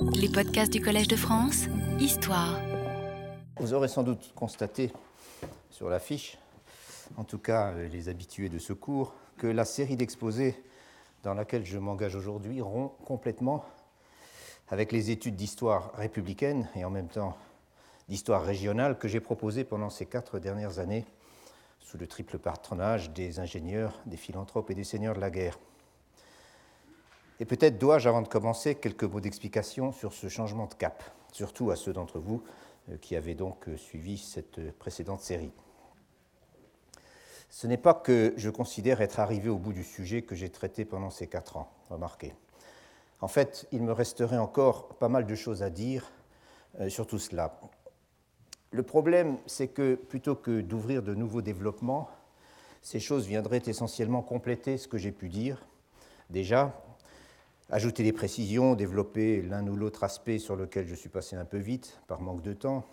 [0.00, 1.64] Les podcasts du Collège de France,
[1.98, 2.58] Histoire.
[3.58, 4.92] Vous aurez sans doute constaté
[5.70, 6.38] sur l'affiche,
[7.16, 10.62] en tout cas les habitués de ce cours, que la série d'exposés
[11.22, 13.64] dans laquelle je m'engage aujourd'hui rompt complètement
[14.68, 17.36] avec les études d'histoire républicaine et en même temps
[18.08, 21.04] d'histoire régionale que j'ai proposées pendant ces quatre dernières années
[21.80, 25.58] sous le triple patronage des ingénieurs, des philanthropes et des seigneurs de la guerre.
[27.40, 31.02] Et peut-être dois-je, avant de commencer, quelques mots d'explication sur ce changement de cap,
[31.32, 32.42] surtout à ceux d'entre vous
[32.90, 35.52] euh, qui avaient donc euh, suivi cette précédente série.
[37.50, 40.84] Ce n'est pas que je considère être arrivé au bout du sujet que j'ai traité
[40.84, 42.34] pendant ces quatre ans, remarquez.
[43.20, 46.10] En fait, il me resterait encore pas mal de choses à dire
[46.80, 47.58] euh, sur tout cela.
[48.70, 52.10] Le problème, c'est que plutôt que d'ouvrir de nouveaux développements,
[52.82, 55.66] ces choses viendraient essentiellement compléter ce que j'ai pu dire
[56.30, 56.74] déjà,
[57.70, 61.58] ajouter des précisions, développer l'un ou l'autre aspect sur lequel je suis passé un peu
[61.58, 62.84] vite par manque de temps,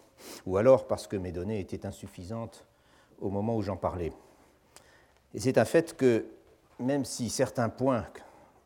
[0.45, 2.65] ou alors parce que mes données étaient insuffisantes
[3.19, 4.11] au moment où j'en parlais.
[5.33, 6.25] Et c'est un fait que
[6.79, 8.05] même si certains points,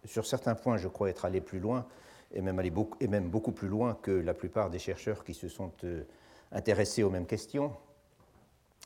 [0.06, 1.86] sur certains points je crois être allé plus loin,
[2.34, 6.04] et même, aller beaucoup, plus loin que la plupart des chercheurs qui se sont euh,
[6.52, 7.74] intéressés aux mêmes questions,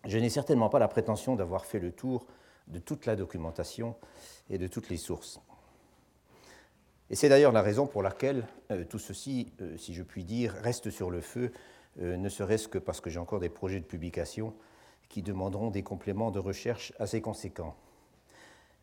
[0.05, 2.25] je n'ai certainement pas la prétention d'avoir fait le tour
[2.67, 3.95] de toute la documentation
[4.49, 5.41] et de toutes les sources.
[7.09, 10.53] Et c'est d'ailleurs la raison pour laquelle euh, tout ceci, euh, si je puis dire,
[10.63, 11.51] reste sur le feu,
[12.01, 14.53] euh, ne serait-ce que parce que j'ai encore des projets de publication
[15.09, 17.75] qui demanderont des compléments de recherche assez conséquents.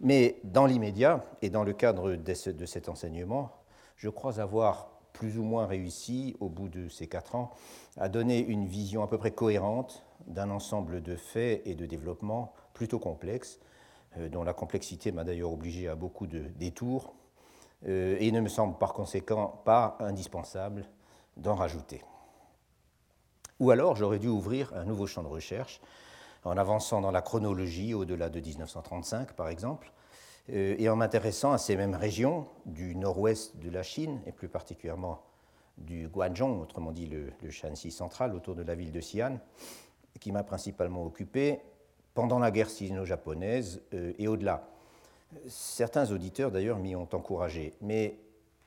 [0.00, 3.50] Mais dans l'immédiat, et dans le cadre de, de cet enseignement,
[3.96, 7.50] je crois avoir plus ou moins réussi, au bout de ces quatre ans,
[7.96, 12.54] à donner une vision à peu près cohérente d'un ensemble de faits et de développements
[12.74, 13.58] plutôt complexes,
[14.30, 17.14] dont la complexité m'a d'ailleurs obligé à beaucoup de détours,
[17.88, 20.86] euh, et il ne me semble par conséquent pas indispensable
[21.36, 22.02] d'en rajouter.
[23.58, 25.80] Ou alors j'aurais dû ouvrir un nouveau champ de recherche
[26.44, 29.92] en avançant dans la chronologie au-delà de 1935 par exemple,
[30.50, 34.48] euh, et en m'intéressant à ces mêmes régions du nord-ouest de la Chine, et plus
[34.48, 35.22] particulièrement
[35.78, 39.38] du Guangdong, autrement dit le, le Shanxi central, autour de la ville de Xi'an,
[40.18, 41.60] qui m'a principalement occupé
[42.14, 44.68] pendant la guerre sino-japonaise euh, et au-delà.
[45.46, 48.18] Certains auditeurs d'ailleurs m'y ont encouragé, mais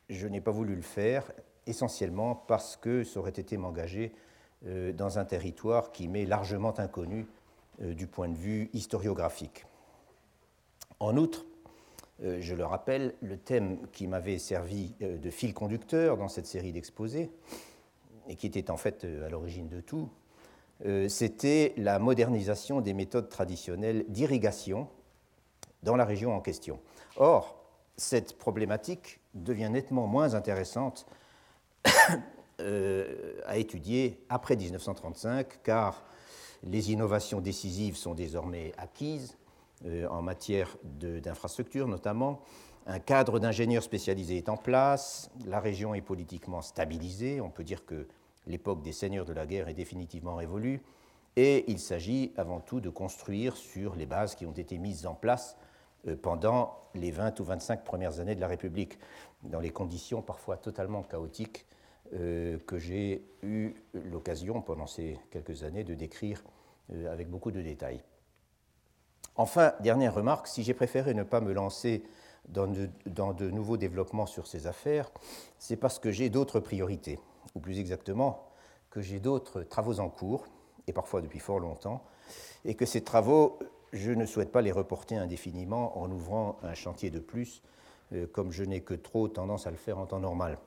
[0.10, 1.32] je n'ai pas voulu le faire
[1.68, 4.14] essentiellement parce que ça aurait été m'engager
[4.66, 7.28] euh, dans un territoire qui m'est largement inconnu
[7.82, 9.66] euh, du point de vue historiographique.
[11.00, 11.46] En outre,
[12.24, 16.72] euh, je le rappelle, le thème qui m'avait servi de fil conducteur dans cette série
[16.72, 17.30] d'exposés,
[18.30, 20.10] et qui était en fait à l'origine de tout,
[21.08, 24.88] c'était la modernisation des méthodes traditionnelles d'irrigation
[25.84, 26.80] dans la région en question.
[27.18, 27.56] Or,
[27.96, 31.06] cette problématique devient nettement moins intéressante
[32.60, 36.04] euh, à étudier après 1935, car
[36.64, 39.38] les innovations décisives sont désormais acquises
[39.86, 42.42] euh, en matière d'infrastructures notamment.
[42.86, 47.86] Un cadre d'ingénieurs spécialisés est en place, la région est politiquement stabilisée, on peut dire
[47.86, 48.08] que
[48.46, 50.82] l'époque des seigneurs de la guerre est définitivement révolue,
[51.36, 55.16] et il s'agit avant tout de construire sur les bases qui ont été mises en
[55.16, 55.56] place
[56.22, 59.00] pendant les 20 ou 25 premières années de la République,
[59.44, 61.66] dans les conditions parfois totalement chaotiques
[62.14, 66.44] euh, que j'ai eu l'occasion pendant ces quelques années de décrire
[66.92, 68.04] euh, avec beaucoup de détails.
[69.36, 72.04] Enfin, dernière remarque, si j'ai préféré ne pas me lancer
[72.50, 75.10] dans de nouveaux développements sur ces affaires,
[75.58, 77.20] c'est parce que j'ai d'autres priorités,
[77.56, 78.48] ou plus exactement,
[78.92, 80.46] que j'ai d'autres travaux en cours,
[80.86, 82.04] et parfois depuis fort longtemps,
[82.66, 83.58] et que ces travaux
[83.94, 87.62] je ne souhaite pas les reporter indéfiniment en ouvrant un chantier de plus,
[88.12, 90.58] euh, comme je n'ai que trop tendance à le faire en temps normal.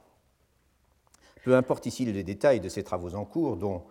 [1.44, 3.82] Peu importe ici les détails de ces travaux en cours, dont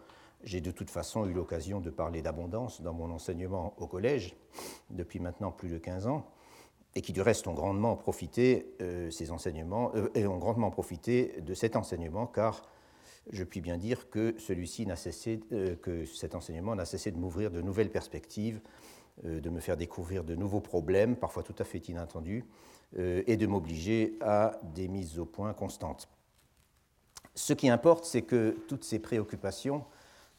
[0.43, 4.35] j'ai de toute façon eu l'occasion de parler d'abondance dans mon enseignement au collège
[4.89, 6.25] depuis maintenant plus de 15 ans,
[6.95, 11.41] et qui du reste ont grandement profité, euh, ces enseignements, euh, et ont grandement profité
[11.41, 12.61] de cet enseignement, car
[13.31, 15.39] je puis bien dire que celui-ci n'a cessé,
[15.81, 18.61] que cet enseignement n'a cessé de m'ouvrir de nouvelles perspectives
[19.23, 22.45] de me faire découvrir de nouveaux problèmes, parfois tout à fait inattendus,
[22.97, 26.07] euh, et de m'obliger à des mises au point constantes.
[27.33, 29.83] Ce qui importe, c'est que toutes ces préoccupations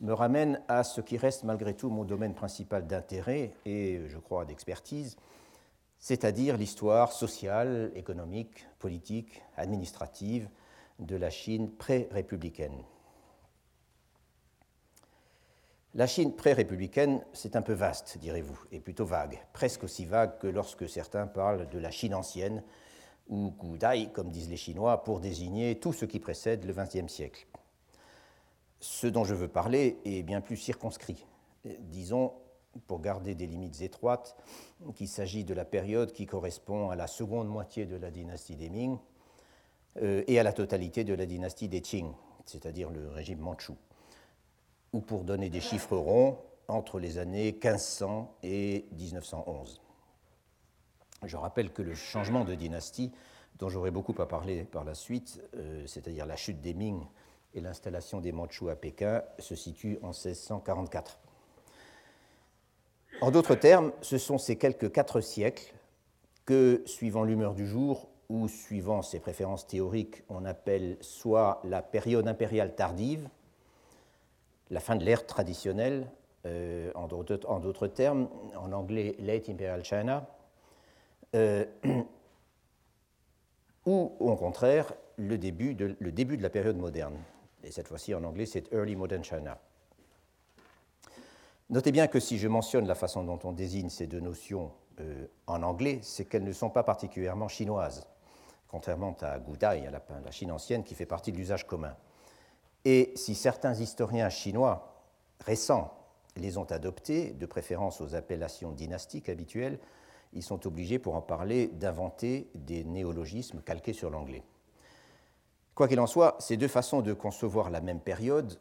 [0.00, 4.44] me ramènent à ce qui reste malgré tout mon domaine principal d'intérêt et, je crois,
[4.44, 5.16] d'expertise,
[5.98, 10.48] c'est-à-dire l'histoire sociale, économique, politique, administrative
[10.98, 12.82] de la Chine pré-républicaine.
[15.96, 20.46] La Chine pré-républicaine, c'est un peu vaste, direz-vous, et plutôt vague, presque aussi vague que
[20.46, 22.62] lorsque certains parlent de la Chine ancienne,
[23.30, 27.46] ou Gudai, comme disent les Chinois, pour désigner tout ce qui précède le XXe siècle.
[28.78, 31.24] Ce dont je veux parler est bien plus circonscrit.
[31.80, 32.34] Disons,
[32.86, 34.36] pour garder des limites étroites,
[34.96, 38.68] qu'il s'agit de la période qui correspond à la seconde moitié de la dynastie des
[38.68, 38.98] Ming
[40.02, 42.12] euh, et à la totalité de la dynastie des Qing,
[42.44, 43.76] c'est-à-dire le régime mandchou.
[44.96, 46.38] Ou pour donner des chiffres ronds,
[46.68, 49.82] entre les années 1500 et 1911.
[51.22, 53.12] Je rappelle que le changement de dynastie,
[53.58, 57.04] dont j'aurai beaucoup à parler par la suite, euh, c'est-à-dire la chute des Ming
[57.52, 61.18] et l'installation des Mandchous à Pékin, se situe en 1644.
[63.20, 65.74] En d'autres termes, ce sont ces quelques quatre siècles
[66.46, 72.26] que, suivant l'humeur du jour ou suivant ses préférences théoriques, on appelle soit la période
[72.26, 73.28] impériale tardive,
[74.70, 76.10] la fin de l'ère traditionnelle,
[76.46, 80.28] euh, en d'autres termes, en anglais Late Imperial China,
[81.34, 81.64] euh,
[83.86, 85.96] ou au contraire le début, de,
[86.42, 87.16] la période moderne.
[87.64, 89.58] Et cette fois-ci en anglais, c'est Early Modern China.
[91.70, 94.70] Notez bien que si je mentionne la façon dont on désigne ces deux notions
[95.00, 98.06] euh, en anglais, c'est qu'elles ne sont pas particulièrement chinoises,
[98.68, 101.96] contrairement à Gudai, la Chine ancienne, qui fait partie de l'usage commun.
[102.88, 105.02] Et si certains historiens chinois
[105.40, 105.92] récents
[106.36, 109.80] les ont adoptés, de préférence aux appellations dynastiques habituelles,
[110.32, 114.44] ils sont obligés, pour en parler, d'inventer des néologismes calqués sur l'anglais.
[115.74, 118.60] Quoi qu'il en soit, ces deux façons de concevoir la même période,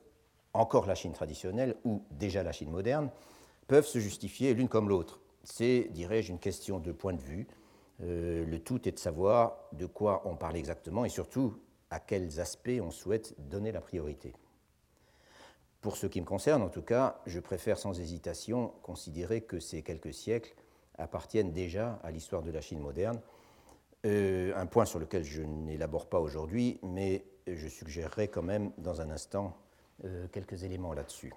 [0.54, 3.12] encore la Chine traditionnelle ou déjà la Chine moderne,
[3.68, 5.20] peuvent se justifier l'une comme l'autre.
[5.44, 7.46] C'est, dirais-je, une question de point de vue.
[8.02, 11.60] Euh, le tout est de savoir de quoi on parle exactement et surtout
[11.90, 14.34] à quels aspects on souhaite donner la priorité.
[15.82, 19.84] Pour ce qui me concerne, en tout cas, je préfère sans hésitation considérer que ces
[19.84, 20.56] quelques siècles
[20.98, 23.22] appartiennent déjà à l'histoire de la Chine moderne,
[24.06, 29.02] euh, un point sur lequel je n'élabore pas aujourd'hui, mais je suggérerai quand même dans
[29.02, 29.56] un instant
[30.04, 31.34] euh, quelques éléments là-dessus.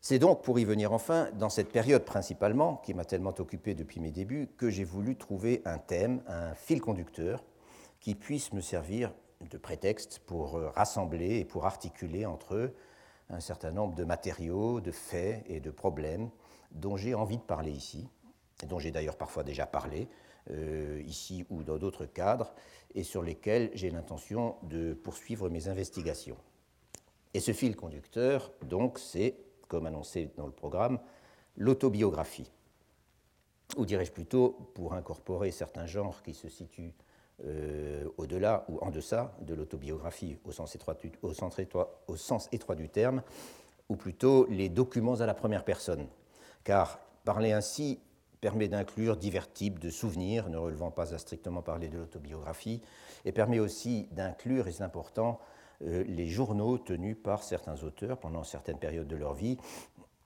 [0.00, 4.00] C'est donc, pour y venir enfin, dans cette période principalement, qui m'a tellement occupé depuis
[4.00, 7.44] mes débuts, que j'ai voulu trouver un thème, un fil conducteur,
[8.00, 12.74] qui puisse me servir de prétexte pour euh, rassembler et pour articuler entre eux
[13.30, 16.30] un certain nombre de matériaux, de faits et de problèmes
[16.72, 18.08] dont j'ai envie de parler ici,
[18.62, 20.08] et dont j'ai d'ailleurs parfois déjà parlé,
[20.50, 22.54] euh, ici ou dans d'autres cadres,
[22.94, 26.38] et sur lesquels j'ai l'intention de poursuivre mes investigations.
[27.34, 29.36] Et ce fil conducteur, donc, c'est,
[29.68, 30.98] comme annoncé dans le programme,
[31.56, 32.50] l'autobiographie.
[33.76, 36.94] Ou dirais-je plutôt, pour incorporer certains genres qui se situent
[37.46, 40.96] euh, au-delà ou en deçà de l'autobiographie au, sens étroit,
[42.74, 43.22] du terme,
[43.88, 46.06] ou plutôt les documents à la première personne.
[46.64, 48.00] Car parler ainsi
[48.40, 52.82] permet d'inclure divers types de souvenirs, ne relevant pas à strictement parler de l'autobiographie,
[53.24, 55.38] et permet aussi d'inclure, et c'est important,
[55.82, 59.58] euh, les journaux tenus par certains auteurs pendant certaines périodes de leur vie,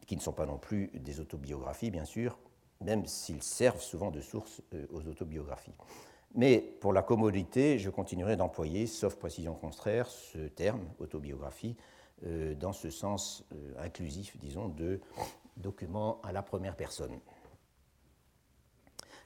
[0.06, 2.38] qui ne sont pas non plus des autobiographies, bien sûr,
[2.80, 5.74] même s'ils servent souvent de source euh, aux autobiographies.
[6.34, 11.76] Mais pour la commodité, je continuerai d'employer, sauf précision contraire, ce terme, autobiographie,
[12.24, 15.00] euh, dans ce sens euh, inclusif, disons, de
[15.58, 17.18] document à la première personne.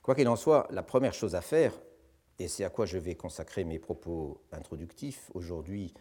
[0.02, 1.72] Quoi qu'il en soit, la première chose à faire,
[2.38, 5.94] et c'est à quoi je vais consacrer mes propos introductifs aujourd'hui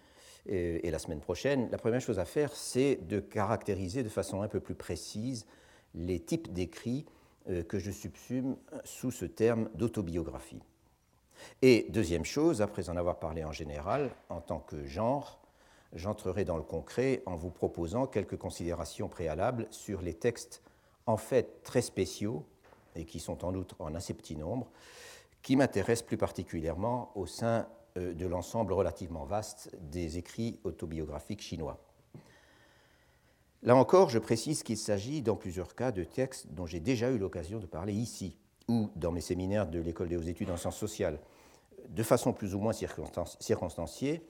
[0.50, 4.42] euh, et la semaine prochaine, la première chose à faire, c'est de caractériser de façon
[4.42, 5.46] un peu plus précise
[5.94, 7.06] les types d'écrits
[7.68, 10.64] que je subsume sous ce terme d'autobiographie.
[11.62, 15.40] Et deuxième chose, après en avoir parlé en général, en tant que genre,
[15.94, 20.62] j'entrerai dans le concret en vous proposant quelques considérations préalables sur les textes
[21.06, 22.46] en fait très spéciaux,
[22.96, 24.68] et qui sont en outre en assez petit nombre,
[25.42, 31.80] qui m'intéressent plus particulièrement au sein euh, de l'ensemble relativement vaste des écrits autobiographiques chinois.
[33.64, 37.18] Là encore, je précise qu'il s'agit dans plusieurs cas de textes dont j'ai déjà eu
[37.18, 38.38] l'occasion de parler ici,
[38.68, 41.20] ou dans mes séminaires de l'École des hautes études en sciences sociales,
[41.90, 44.22] de façon plus ou moins circonstanciée,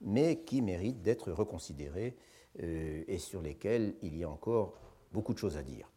[0.00, 2.16] mais qui méritent d'être reconsidérés
[2.62, 4.74] euh, et sur lesquels il y a encore
[5.12, 5.90] beaucoup de choses à dire.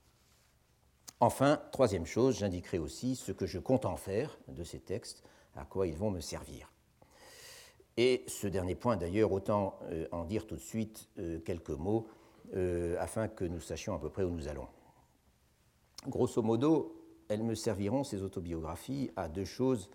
[1.19, 5.23] Enfin, troisième chose, j'indiquerai aussi ce que je compte en faire de ces textes,
[5.55, 6.71] à quoi ils vont me servir.
[7.97, 12.07] Et ce dernier point, d'ailleurs, autant euh, en dire tout de suite euh, quelques mots
[12.99, 14.67] afin que nous sachions à peu près où nous allons.
[16.07, 16.95] Grosso modo,
[17.27, 19.89] elles me serviront, ces autobiographies, à deux choses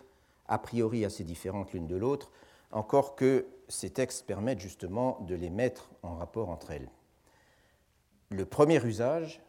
[0.51, 2.29] a priori assez différentes l'une de l'autre,
[2.71, 6.89] encore que ces textes permettent justement de les mettre en rapport entre elles.
[8.29, 9.41] Le premier usage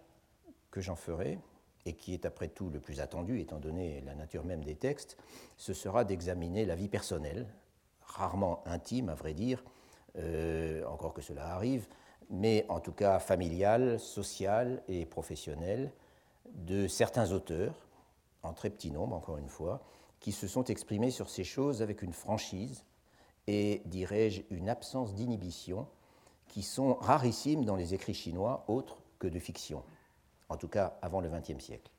[0.71, 1.39] que j'en ferai,
[1.85, 5.17] et qui est après tout le plus attendu étant donné la nature même des textes,
[5.57, 7.49] ce sera d'examiner la vie personnelle,
[8.01, 9.65] rarement intime à vrai dire,
[10.19, 11.89] euh, encore que cela arrive,
[12.31, 15.91] mais en tout cas familiale, sociale et professionnelle,
[16.55, 17.75] de certains auteurs,
[18.45, 19.83] en très petit nombre encore une fois,
[20.23, 22.85] qui se sont exprimés sur ces choses avec une franchise
[23.49, 25.87] et, dirais-je, une absence d'inhibition
[26.47, 29.83] qui sont rarissimes dans les écrits chinois autres que de fiction,
[30.49, 31.91] en tout cas avant le XXe siècle.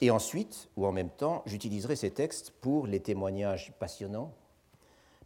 [0.00, 4.32] Et ensuite, ou en même temps, j'utiliserai ces textes pour les témoignages passionnants,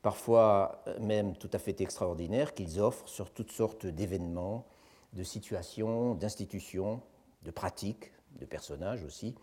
[0.03, 4.65] parfois même tout à fait extraordinaires, qu'ils offrent sur toutes sortes d'événements,
[5.13, 7.03] de situations, d'institutions,
[7.43, 8.11] de pratiques,
[8.41, 9.35] de personnages aussi,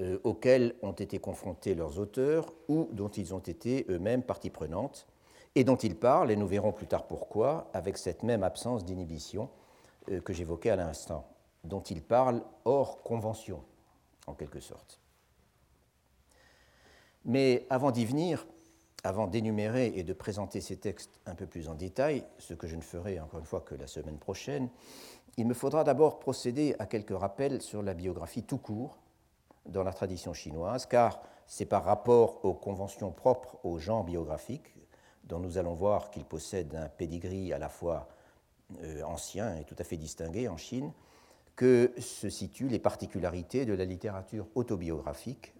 [0.00, 5.06] euh, auxquels ont été confrontés leurs auteurs ou dont ils ont été eux-mêmes partie prenante,
[5.54, 9.50] et dont ils parlent, et nous verrons plus tard pourquoi, avec cette même absence d'inhibition
[10.10, 11.26] euh, que j'évoquais à l'instant,
[11.64, 13.62] dont ils parlent hors convention,
[14.26, 15.00] en quelque sorte.
[17.24, 18.46] Mais avant d'y venir,
[19.04, 22.76] avant d'énumérer et de présenter ces textes un peu plus en détail, ce que je
[22.76, 24.70] ne ferai encore une fois que la semaine prochaine,
[25.36, 28.98] il me faudra d'abord procéder à quelques rappels sur la biographie tout court
[29.66, 34.74] dans la tradition chinoise, car c'est par rapport aux conventions propres au genre biographique,
[35.24, 38.08] dont nous allons voir qu'il possède un pedigree à la fois
[38.82, 40.92] euh, ancien et tout à fait distingué en Chine,
[41.56, 45.54] que se situent les particularités de la littérature autobiographique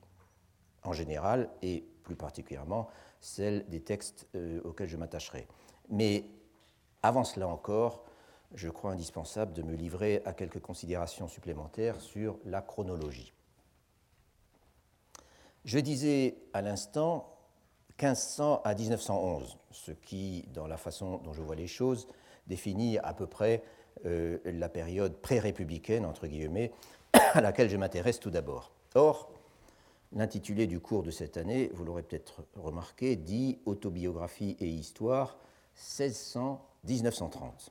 [0.85, 2.89] en général et plus particulièrement
[3.21, 5.47] celle des textes euh, auxquels je m'attacherai.
[5.91, 6.25] Mais
[7.03, 8.05] avant cela encore,
[8.55, 13.33] je crois indispensable de me livrer à quelques considérations supplémentaires sur la chronologie.
[15.65, 17.37] Je disais à l'instant
[18.01, 22.09] 1500 à 1911, ce qui, dans la façon dont je vois les choses,
[22.47, 23.63] définit à peu près
[24.07, 26.73] euh, la période pré-républicaine, entre guillemets,
[27.13, 28.73] à laquelle je m'intéresse tout d'abord.
[28.95, 29.31] Or,
[30.13, 35.37] l'intitulé du cours de cette année, vous l'aurez peut-être remarqué, dit Autobiographie et Histoire
[35.79, 37.69] 1600-1930.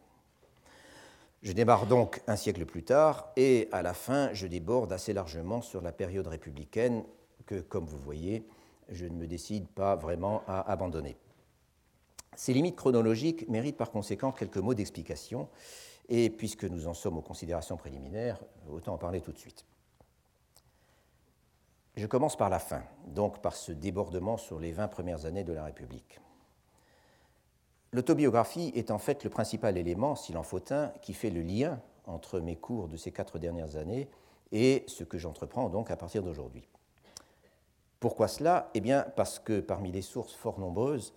[1.42, 5.62] Je démarre donc un siècle plus tard et à la fin, je déborde assez largement
[5.62, 7.04] sur la période républicaine
[7.50, 8.46] que, comme vous voyez,
[8.90, 11.18] je ne me décide pas vraiment à abandonner.
[12.36, 15.50] Ces limites chronologiques méritent par conséquent quelques mots d'explication,
[16.10, 18.40] et puisque nous en sommes aux considérations préliminaires,
[18.70, 19.66] autant en parler tout de suite.
[21.96, 25.54] Je commence par la fin, donc par ce débordement sur les 20 premières années de
[25.54, 26.20] la République.
[27.92, 31.82] L'autobiographie est en fait le principal élément, s'il en faut un, qui fait le lien
[32.06, 34.08] entre mes cours de ces quatre dernières années
[34.52, 36.70] et ce que j'entreprends donc à partir d'aujourd'hui.
[38.00, 38.70] Pourquoi cela?
[38.74, 41.14] Eh bien parce que parmi les sources fort nombreuses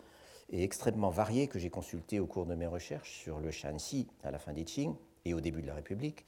[0.51, 4.33] et extrêmement variées que j'ai consultées au cours de mes recherches sur le Shanxi à
[4.33, 6.27] la fin des Qing et au début de la République,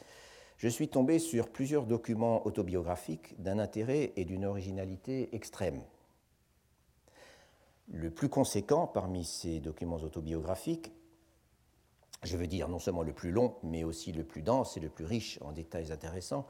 [0.57, 5.83] je suis tombé sur plusieurs documents autobiographiques d'un intérêt et d'une originalité extrême.
[7.89, 10.93] Le plus conséquent parmi ces documents autobiographiques,
[12.23, 14.89] je veux dire non seulement le plus long, mais aussi le plus dense et le
[14.89, 16.47] plus riche en détails intéressants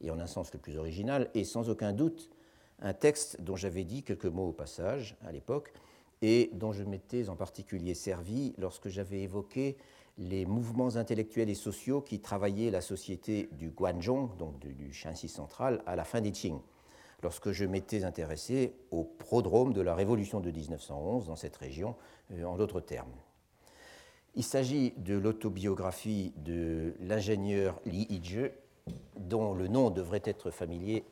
[0.00, 2.30] et en un sens le plus original, est sans aucun doute
[2.80, 5.72] un texte dont j'avais dit quelques mots au passage à l'époque
[6.22, 9.76] et dont je m'étais en particulier servi lorsque j'avais évoqué
[10.18, 15.82] les mouvements intellectuels et sociaux qui travaillaient la société du Guangzhong, donc du Shanxi central,
[15.86, 16.58] à la fin des Qing,
[17.22, 21.94] lorsque je m'étais intéressé au prodrome de la révolution de 1911 dans cette région,
[22.32, 23.12] euh, en d'autres termes.
[24.34, 28.50] Il s'agit de l'autobiographie de l'ingénieur Li Yizhe,
[29.16, 31.04] dont le nom devrait être familier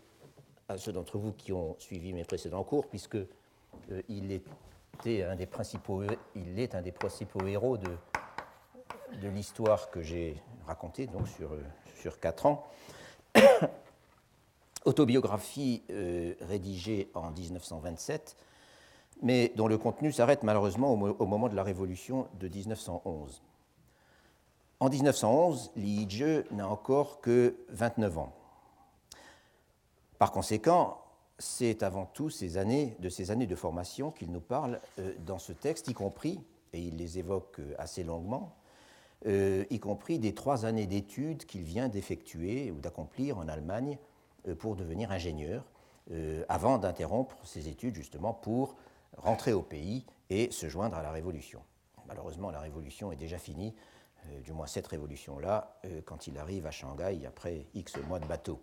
[0.68, 5.36] à ceux d'entre vous qui ont suivi mes précédents cours, puisque euh, il, était un
[5.36, 6.02] des principaux,
[6.34, 7.90] il est un des principaux héros de,
[9.22, 11.62] de l'histoire que j'ai racontée donc sur, euh,
[12.00, 12.66] sur quatre ans.
[14.84, 18.36] Autobiographie euh, rédigée en 1927,
[19.22, 23.42] mais dont le contenu s'arrête malheureusement au, moment de la Révolution de 1911.
[24.78, 28.32] En 1911, Li Yizhe n'a encore que 29 ans.
[30.18, 30.98] Par conséquent,
[31.38, 35.38] c'est avant tout ces années, de ces années de formation qu'il nous parle euh, dans
[35.38, 36.40] ce texte, y compris,
[36.72, 38.56] et il les évoque euh, assez longuement,
[39.26, 43.98] euh, y compris des trois années d'études qu'il vient d'effectuer ou d'accomplir en Allemagne
[44.58, 45.64] pour devenir ingénieur,
[46.48, 48.76] avant d'interrompre ses études justement pour
[49.16, 51.60] rentrer au pays et se joindre à la Révolution.
[52.06, 53.74] Malheureusement, la Révolution est déjà finie,
[54.44, 58.62] du moins cette Révolution-là, quand il arrive à Shanghai après X mois de bateau.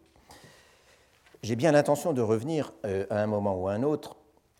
[1.43, 4.15] J'ai bien l'intention de revenir euh, à un moment ou à un autre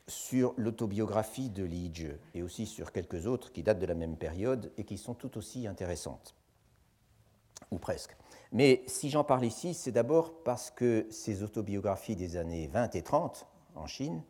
[0.06, 4.18] sur l'autobiographie de Li Yizhe et aussi sur quelques autres qui datent de la même
[4.18, 6.36] période et qui sont tout aussi intéressantes.
[7.72, 8.18] ou presque.
[8.52, 13.02] Mais si j'en parle ici, c'est d'abord parce que ces autobiographies des années 20 et
[13.02, 14.22] 30 en Chine,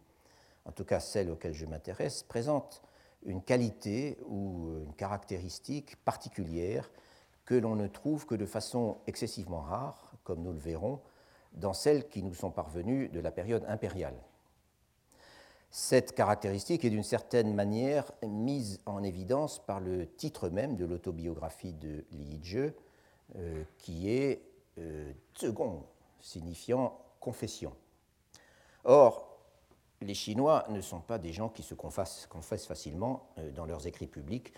[0.65, 2.83] en tout cas celles auxquelles je m'intéresse, présentent
[3.25, 6.91] une qualité ou une caractéristique particulière
[7.45, 11.01] que l'on ne trouve que de façon excessivement rare, comme nous le verrons,
[11.53, 14.15] dans celles qui nous sont parvenues de la période impériale.
[15.71, 21.73] Cette caractéristique est d'une certaine manière mise en évidence par le titre même de l'autobiographie
[21.73, 22.73] de Li Zhe,
[23.35, 24.43] euh, qui est
[24.77, 25.11] euh,
[26.21, 27.73] signifiant confession.
[28.83, 29.33] Or,
[30.03, 32.27] les Chinois ne sont pas des gens qui se confessent,
[32.67, 34.53] facilement euh, dans leurs écrits publics,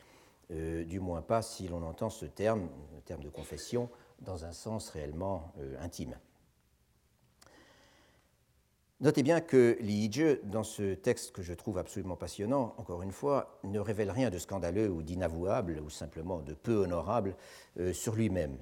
[0.52, 4.52] euh, du moins pas si l'on entend ce terme, le terme de confession, dans un
[4.52, 6.16] sens réellement euh, intime.
[9.06, 13.12] Notez bien que Li Yizhe, dans ce texte que je trouve absolument passionnant, encore une
[13.12, 17.36] fois, ne révèle rien de scandaleux ou d'inavouable ou simplement de peu honorable
[17.94, 18.58] sur lui-même.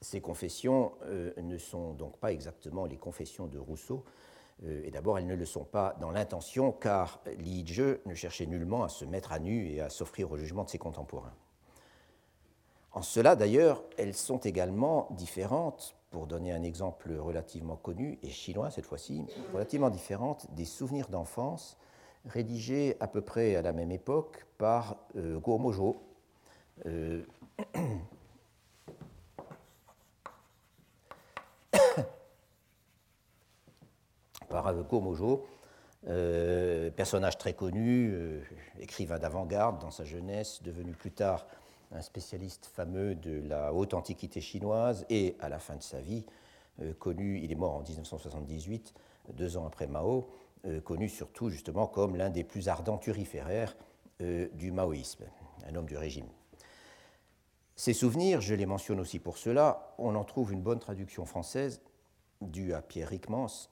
[0.00, 0.94] Ces confessions
[1.40, 4.04] ne sont donc pas exactement les confessions de Rousseau,
[4.64, 8.46] euh, et d'abord, elles ne le sont pas dans l'intention, car Li Zhe ne cherchait
[8.46, 11.34] nullement à se mettre à nu et à s'offrir au jugement de ses contemporains.
[12.90, 18.70] En cela, d'ailleurs, elles sont également différentes, pour donner un exemple relativement connu, et chinois
[18.70, 21.76] cette fois-ci, relativement différentes des souvenirs d'enfance
[22.26, 25.40] rédigés à peu près à la même époque par euh,
[26.86, 27.24] euh,
[34.48, 35.46] par Mojo,
[36.08, 38.40] euh, personnage très connu, euh,
[38.78, 41.46] écrivain d'avant-garde dans sa jeunesse, devenu plus tard
[41.92, 46.24] un spécialiste fameux de la haute antiquité chinoise et à la fin de sa vie,
[46.82, 48.94] euh, connu, il est mort en 1978,
[49.34, 50.28] deux ans après Mao,
[50.84, 53.76] connu surtout justement comme l'un des plus ardents turiféraires
[54.18, 55.24] du maoïsme,
[55.64, 56.26] un homme du régime.
[57.76, 61.80] Ces souvenirs, je les mentionne aussi pour cela, on en trouve une bonne traduction française
[62.40, 63.68] due à Pierre Rickmans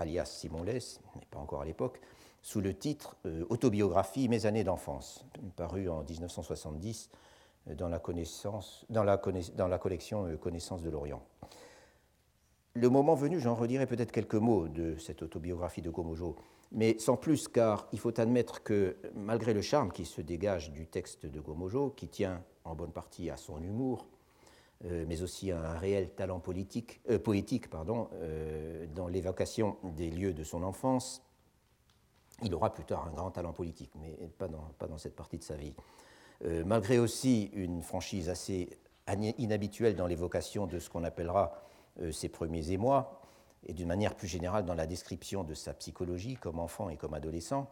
[0.00, 2.00] alias Simon Less, mais pas encore à l'époque,
[2.42, 7.10] sous le titre euh, Autobiographie Mes années d'enfance, paru en 1970
[7.68, 7.98] euh, dans la,
[9.78, 11.22] collection euh, Connaissance de l'Orient.
[12.74, 16.36] Le moment venu, j'en redirai peut-être quelques mots de cette autobiographie de Gomojo,
[16.72, 20.86] mais sans plus, car il faut admettre que malgré le charme qui se dégage du
[20.86, 24.06] texte de Gomojo, qui tient en bonne partie à son humour,
[24.84, 28.08] euh, mais aussi un réel talent politique, poétique pardon,
[28.94, 31.22] dans l'évocation des lieux de son enfance.
[32.42, 35.56] Il aura plus tard un grand talent politique, mais pas dans, cette partie de sa
[35.56, 35.74] vie.
[36.64, 38.78] malgré aussi une franchise assez
[39.38, 41.52] inhabituelle dans l'évocation de ce qu'on appellera
[42.12, 43.20] ses premiers émois,
[43.66, 47.14] et d'une manière plus générale dans la description de sa psychologie comme enfant et comme
[47.14, 47.68] adolescent,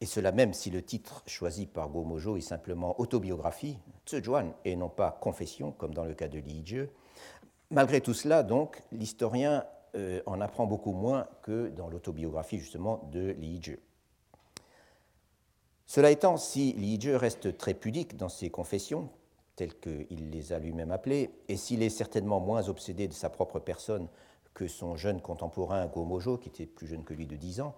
[0.00, 4.88] et cela même si le titre choisi par Gomojo est simplement autobiographie, Tzujuan, et non
[4.88, 6.64] pas confession, comme dans le cas de Li.
[7.70, 9.64] Malgré tout cela, donc, l'historien
[9.94, 13.78] euh, en apprend beaucoup moins que dans l'autobiographie justement de Li Jie.
[15.86, 19.08] Cela étant, si Li Jie reste très pudique dans ses confessions,
[19.56, 23.58] telles qu'il les a lui-même appelées, et s'il est certainement moins obsédé de sa propre
[23.60, 24.08] personne
[24.52, 27.74] que son jeune contemporain Gomojo, qui était plus jeune que lui de 10 ans,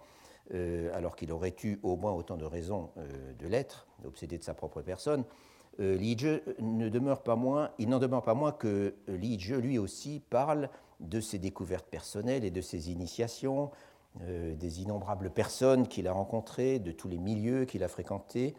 [0.54, 4.44] euh, alors qu'il aurait eu au moins autant de raisons euh, de l'être, obsédé de
[4.44, 5.24] sa propre personne,
[5.80, 6.16] euh, Li
[6.60, 11.20] ne demeure pas moins, il n'en demeure pas moins que Li lui aussi parle de
[11.20, 13.70] ses découvertes personnelles et de ses initiations,
[14.20, 18.54] des innombrables personnes qu'il a rencontrées, de tous les milieux qu'il a fréquentés,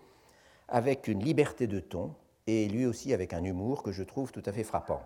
[0.67, 2.13] avec une liberté de ton
[2.45, 5.01] et lui aussi avec un humour que je trouve tout à fait frappant.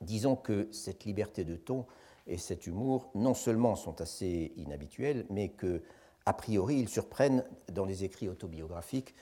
[0.00, 1.86] Disons que cette liberté de ton
[2.26, 5.82] et cet humour non seulement sont assez inhabituels, mais que,
[6.26, 9.14] a priori, ils surprennent dans les écrits autobiographiques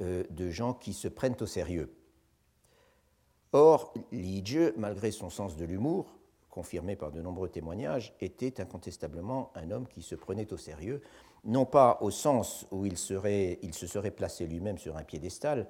[0.00, 1.94] euh, de gens qui se prennent au sérieux.
[3.52, 4.42] Or, Li
[4.76, 6.16] malgré son sens de l'humour,
[6.54, 11.02] confirmé par de nombreux témoignages, était incontestablement un homme qui se prenait au sérieux,
[11.44, 15.66] non pas au sens où il, serait, se serait placé lui-même sur un piédestal,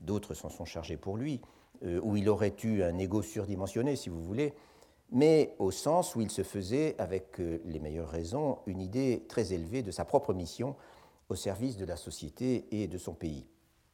[0.00, 1.42] d'autres s'en sont chargés pour lui,
[1.84, 4.54] euh, où il aurait eu un ego surdimensionné, si vous voulez,
[5.10, 9.52] mais au sens où il se faisait, avec euh, les meilleures raisons, une idée très
[9.52, 10.76] élevée de sa propre mission
[11.28, 13.46] au service de la société et de son pays,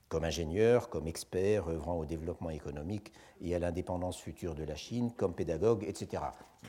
[0.08, 5.12] comme ingénieur, comme expert œuvrant au développement économique et à l'indépendance future de la Chine,
[5.16, 6.22] comme pédagogue, etc.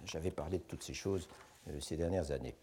[0.05, 1.27] J'avais parlé de toutes ces choses
[1.69, 2.55] euh, ces dernières années.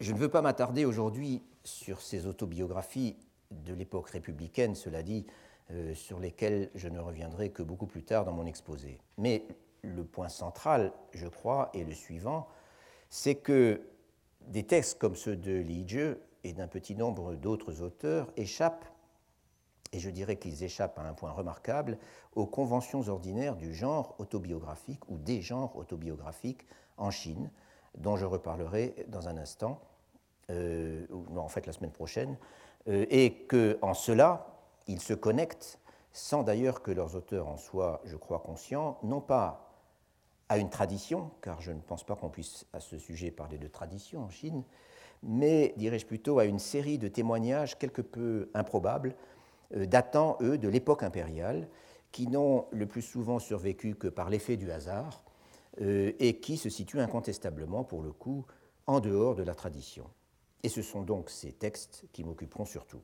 [0.00, 3.16] Je ne veux pas m'attarder aujourd'hui sur ces autobiographies
[3.50, 5.26] de l'époque républicaine, cela dit,
[5.70, 8.98] euh, sur lesquelles je ne reviendrai que beaucoup plus tard dans mon exposé.
[9.18, 9.44] Mais
[9.82, 12.48] le point central, je crois, est le suivant,
[13.10, 13.82] c'est que
[14.46, 18.89] des textes comme ceux de Li Jie et d'un petit nombre d'autres auteurs échappent
[19.92, 21.98] et je dirais qu'ils échappent à un point remarquable
[22.34, 27.50] aux conventions ordinaires du genre autobiographique ou des genres autobiographiques en Chine,
[27.98, 29.80] dont je reparlerai dans un instant,
[30.50, 32.36] euh, en fait la semaine prochaine,
[32.88, 34.46] euh, et qu'en cela,
[34.86, 35.80] ils se connectent,
[36.12, 39.66] sans d'ailleurs que leurs auteurs en soient, je crois, conscients, non pas
[40.48, 43.68] à une tradition, car je ne pense pas qu'on puisse à ce sujet parler de
[43.68, 44.64] tradition en Chine,
[45.22, 49.14] mais, dirais-je plutôt, à une série de témoignages quelque peu improbables,
[49.74, 51.68] datant, eux, de l'époque impériale,
[52.12, 55.22] qui n'ont le plus souvent survécu que par l'effet du hasard,
[55.80, 58.44] euh, et qui se situent incontestablement, pour le coup,
[58.86, 60.04] en dehors de la tradition.
[60.62, 63.00] Et ce sont donc ces textes qui m'occuperont surtout.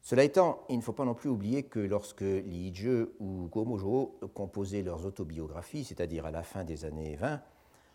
[0.00, 4.18] Cela étant, il ne faut pas non plus oublier que lorsque Li Zhe ou Gomojo
[4.34, 7.42] composaient leurs autobiographies, c'est-à-dire à la fin des années 20,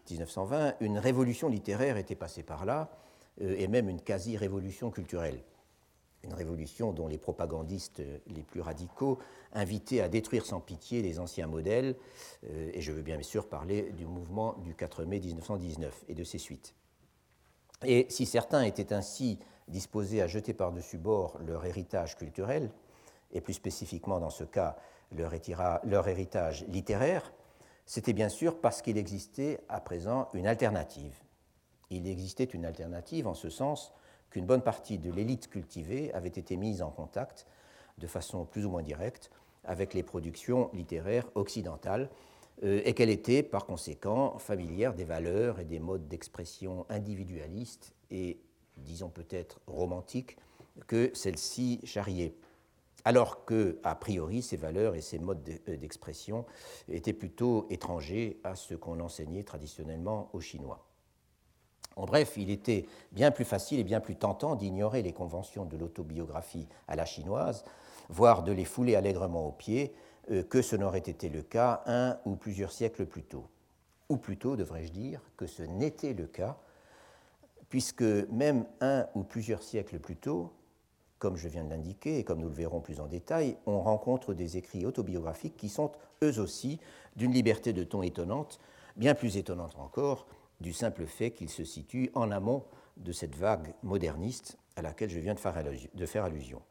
[0.10, 2.92] 1920, une révolution littéraire était passée par là,
[3.42, 5.42] euh, et même une quasi-révolution culturelle.
[6.24, 9.18] Une révolution dont les propagandistes les plus radicaux
[9.54, 11.96] invitaient à détruire sans pitié les anciens modèles,
[12.50, 16.24] euh, et je veux bien sûr parler du mouvement du 4 mai 1919 et de
[16.24, 16.76] ses suites.
[17.84, 22.70] Et si certains étaient ainsi disposés à jeter par-dessus bord leur héritage culturel,
[23.34, 24.76] et plus spécifiquement dans ce cas
[25.12, 27.34] leur, héritage littéraire,
[27.86, 31.18] c'était bien sûr parce qu'il existait à présent une alternative.
[31.90, 33.94] Il existait une alternative en ce sens
[34.32, 37.46] qu'une bonne partie de l'élite cultivée avait été mise en contact,
[38.00, 39.30] de façon plus ou moins directe,
[39.64, 42.10] avec les productions littéraires occidentales,
[42.64, 48.40] euh, et qu'elle était par conséquent familière des valeurs et des modes d'expression individualistes et,
[48.78, 50.38] disons peut-être, romantiques
[50.88, 52.36] que celle-ci charriait.
[53.04, 56.46] Alors que, a priori, ces valeurs et ces modes euh, d'expression
[56.88, 60.91] étaient plutôt étrangers à ce qu'on enseignait traditionnellement aux Chinois.
[62.06, 66.68] Bref, il était bien plus facile et bien plus tentant d'ignorer les conventions de l'autobiographie
[66.88, 67.64] à la chinoise,
[68.10, 69.94] voire de les fouler allègrement aux pieds,
[70.32, 73.46] euh, que ce n'aurait été le cas un ou plusieurs siècles plus tôt.
[74.10, 76.58] Ou plutôt, devrais-je dire, que ce n'était le cas,
[77.70, 80.52] puisque même un ou plusieurs siècles plus tôt,
[81.18, 84.34] comme je viens de l'indiquer et comme nous le verrons plus en détail, on rencontre
[84.34, 85.92] des écrits autobiographiques qui sont
[86.24, 86.80] eux aussi
[87.16, 88.60] d'une liberté de ton étonnante,
[88.98, 90.26] bien plus étonnante encore
[90.62, 92.64] du simple fait qu'ils se situent en amont
[92.98, 96.62] de cette vague moderniste à laquelle je viens de faire allusion.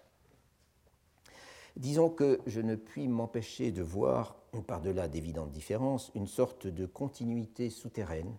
[1.77, 7.71] Disons que je ne puis m'empêcher de voir, par-delà d'évidentes différences, une sorte de continuité
[7.71, 8.37] souterraine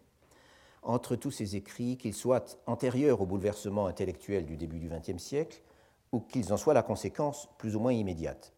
[0.84, 5.62] entre tous ces écrits, qu'ils soient antérieurs au bouleversement intellectuel du début du XXe siècle
[6.12, 8.54] ou qu'ils en soient la conséquence plus ou moins immédiate.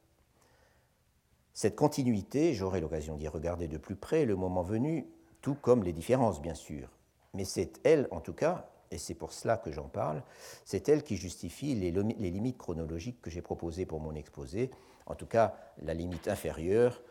[1.54, 5.06] Cette continuité, j'aurai l'occasion d'y regarder de plus près le moment venu,
[5.44, 6.90] tout comme les différences, bien sûr.
[7.36, 10.24] Mais c'est elle, en tout cas, et c'est pour cela que j'en parle,
[10.66, 14.72] c'est elle qui justifie les, limites chronologiques que j'ai proposées pour mon exposé,
[15.06, 17.02] en tout cas la limite inférieure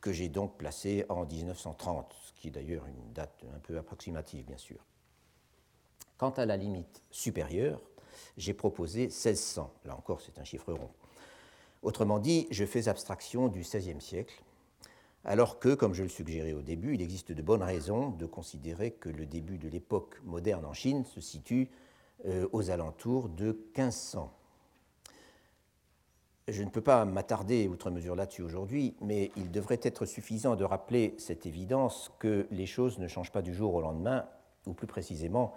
[0.00, 4.44] que j'ai donc placée en 1930, ce qui est d'ailleurs une date un peu approximative,
[4.44, 4.78] bien sûr.
[6.18, 7.80] Quant à la limite supérieure,
[8.36, 10.90] j'ai proposé 1600, là encore c'est un chiffre rond.
[11.82, 14.42] Autrement dit, je fais abstraction du XVIe siècle,
[15.26, 18.92] alors que, comme je le suggérais au début, il existe de bonnes raisons de considérer
[18.92, 21.68] que le début de l'époque moderne en Chine se situe
[22.26, 24.32] euh, aux alentours de 1500.
[26.46, 30.62] Je ne peux pas m'attarder outre mesure là-dessus aujourd'hui, mais il devrait être suffisant de
[30.62, 34.28] rappeler cette évidence que les choses ne changent pas du jour au lendemain,
[34.64, 35.54] ou plus précisément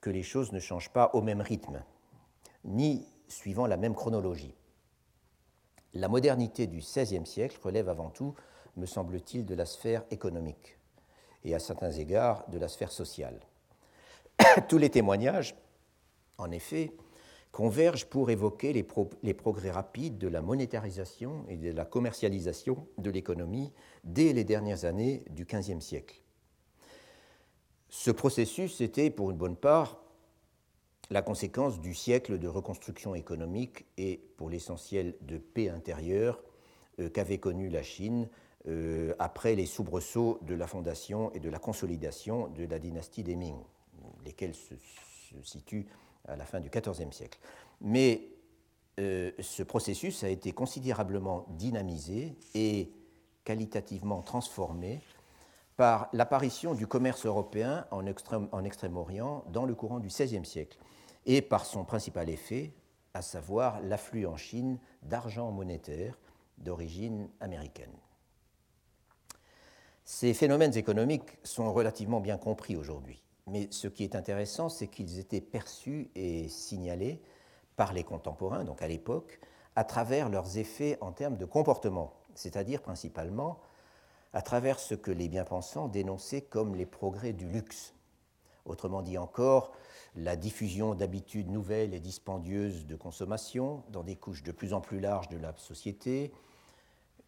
[0.00, 1.84] que les choses ne changent pas au même rythme,
[2.64, 4.56] ni suivant la même chronologie.
[5.92, 8.34] La modernité du XVIe siècle relève avant tout
[8.76, 10.78] me semble-t-il, de la sphère économique
[11.44, 13.40] et à certains égards de la sphère sociale.
[14.68, 15.54] Tous les témoignages,
[16.38, 16.92] en effet,
[17.52, 18.82] convergent pour évoquer les,
[19.34, 25.22] progrès rapides de la monétarisation et de la commercialisation de l'économie dès les dernières années
[25.30, 26.20] du XVe siècle.
[27.90, 30.00] Ce processus était, pour une bonne part,
[31.10, 36.42] la conséquence du siècle de reconstruction économique et, pour l'essentiel, de paix intérieure
[36.98, 38.28] euh, qu'avait connu la Chine
[38.66, 43.36] euh, après les soubresauts de la fondation et de la consolidation de la dynastie des
[43.36, 43.56] Ming,
[44.24, 44.74] lesquels se,
[45.42, 45.86] situent
[46.26, 47.38] à la fin du XIVe siècle.
[47.80, 48.28] Mais
[49.00, 52.90] euh, ce processus a été considérablement dynamisé et
[53.44, 55.00] qualitativement transformé
[55.76, 60.78] par l'apparition du commerce européen en Extrême-Orient dans le courant du XVIe siècle
[61.26, 62.72] et par son principal effet,
[63.12, 66.18] à savoir l'afflux en Chine d'argent monétaire
[66.58, 67.92] d'origine américaine.
[70.06, 75.18] Ces phénomènes économiques sont relativement bien compris aujourd'hui, mais ce qui est intéressant, c'est qu'ils
[75.18, 77.22] étaient perçus et signalés
[77.76, 79.40] par les contemporains, donc à l'époque,
[79.76, 83.58] à travers leurs effets en termes de comportement, c'est-à-dire principalement
[84.34, 87.94] à travers ce que les bien-pensants dénonçaient comme les progrès du luxe.
[88.66, 89.72] Autrement dit encore,
[90.16, 95.00] la diffusion d'habitudes nouvelles et dispendieuses de consommation dans des couches de plus en plus
[95.00, 96.30] larges de la société,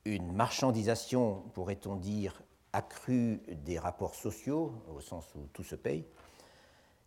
[0.04, 2.42] une marchandisation, pourrait-on dire,
[2.76, 6.04] accrue des rapports sociaux, au sens où tout se paye,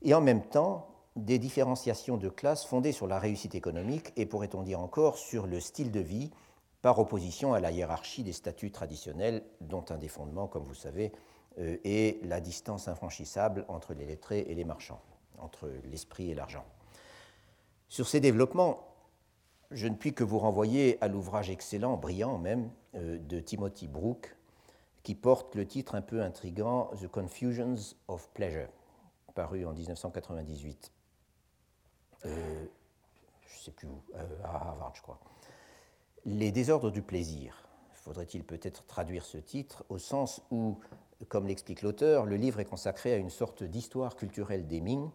[0.02, 4.64] et en même temps des différenciations de classe fondées sur la réussite économique et, pourrait-on
[4.64, 6.32] dire encore, sur le style de vie,
[6.82, 11.12] par opposition à la hiérarchie des statuts traditionnels, dont un des fondements, comme vous savez,
[11.60, 15.02] euh, est la distance infranchissable entre les lettrés et les marchands,
[15.38, 16.66] entre l'esprit et l'argent.
[17.90, 18.88] Sur ces développements,
[19.72, 24.36] je ne puis que vous renvoyer à l'ouvrage excellent, brillant même, euh, de Timothy Brooke,
[25.04, 27.76] qui porte le titre un peu intrigant The Confusions
[28.08, 28.70] of Pleasure,
[29.34, 30.92] paru en 1998.
[32.26, 32.66] Euh,
[33.48, 35.20] je ne sais plus où, euh, à Harvard, je crois.
[36.26, 37.66] Les désordres du plaisir.
[37.94, 40.80] Faudrait-il peut-être traduire ce titre au sens où,
[41.28, 45.10] comme l'explique l'auteur, le livre est consacré à une sorte d'histoire culturelle des Ming,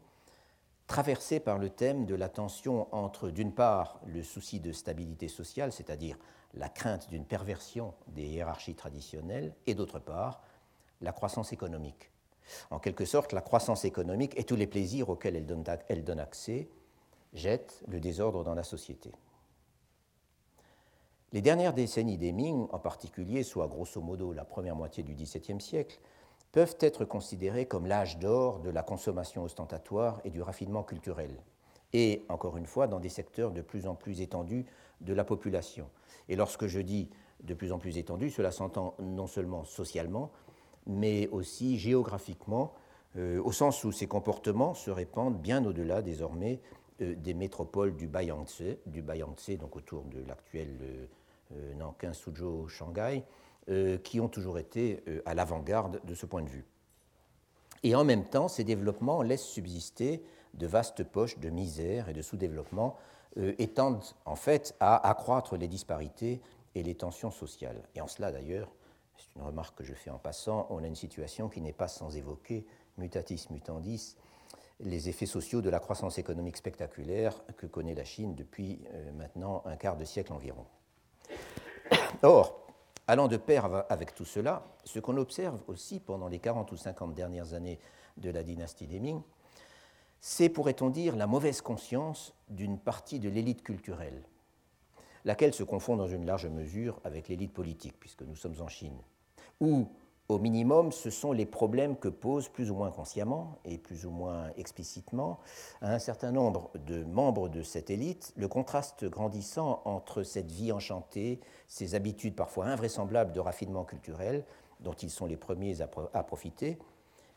[0.86, 5.72] traversée par le thème de la tension entre, d'une part, le souci de stabilité sociale,
[5.72, 6.18] c'est-à-dire
[6.54, 10.42] la crainte d'une perversion des hiérarchies traditionnelles, et d'autre part,
[11.00, 12.10] la croissance économique.
[12.70, 16.20] En quelque sorte, la croissance économique et tous les plaisirs auxquels elle donne, elle donne
[16.20, 16.68] accès
[17.32, 19.10] jettent le désordre dans la société.
[21.32, 25.60] Les dernières décennies des Ming, en particulier, soit grosso modo la première moitié du XVIIe
[25.60, 25.98] siècle,
[26.54, 31.32] peuvent être considérées comme l'âge d'or de la consommation ostentatoire et du raffinement culturel,
[31.92, 34.64] et encore une fois dans des secteurs de plus en plus étendus
[35.00, 35.90] de la population.
[36.28, 37.10] Et lorsque je dis
[37.42, 40.30] de plus en plus étendu, cela s'entend non seulement socialement,
[40.86, 42.72] mais aussi géographiquement,
[43.16, 46.60] euh, au sens où ces comportements se répandent bien au-delà désormais
[47.00, 50.68] euh, des métropoles du Bayangtze, du Bayangtze donc autour de l'actuel
[51.52, 53.43] euh, Nankin, Suzhou, Shanghai, euh,
[54.02, 56.64] qui ont toujours été euh, à l'avant-garde de ce point de vue.
[57.82, 60.24] Et en même temps, ces développements laissent subsister
[60.54, 62.96] de vastes poches de misère et de sous-développement
[63.36, 66.40] euh, et tendent en fait à accroître les disparités
[66.74, 67.82] et les tensions sociales.
[67.94, 68.70] Et en cela d'ailleurs,
[69.16, 71.88] c'est une remarque que je fais en passant, on a une situation qui n'est pas
[71.88, 72.66] sans évoquer,
[72.98, 74.16] mutatis mutandis,
[74.80, 78.80] les effets sociaux de la croissance économique spectaculaire que connaît la Chine depuis
[79.14, 80.66] maintenant un quart de siècle environ.
[82.22, 82.63] Or,
[83.06, 87.14] Allant de pair avec tout cela, ce qu'on observe aussi pendant les 40 ou 50
[87.14, 87.78] dernières années
[88.16, 89.20] de la dynastie des Ming,
[90.20, 94.22] c'est, pourrait-on dire, la mauvaise conscience d'une partie de l'élite culturelle,
[95.26, 98.96] laquelle se confond dans une large mesure avec l'élite politique, puisque nous sommes en Chine,
[100.28, 104.10] au minimum, ce sont les problèmes que posent plus ou moins consciemment et plus ou
[104.10, 105.38] moins explicitement
[105.82, 110.72] à un certain nombre de membres de cette élite le contraste grandissant entre cette vie
[110.72, 114.44] enchantée, ces habitudes parfois invraisemblables de raffinement culturel
[114.80, 116.78] dont ils sont les premiers à, profiter,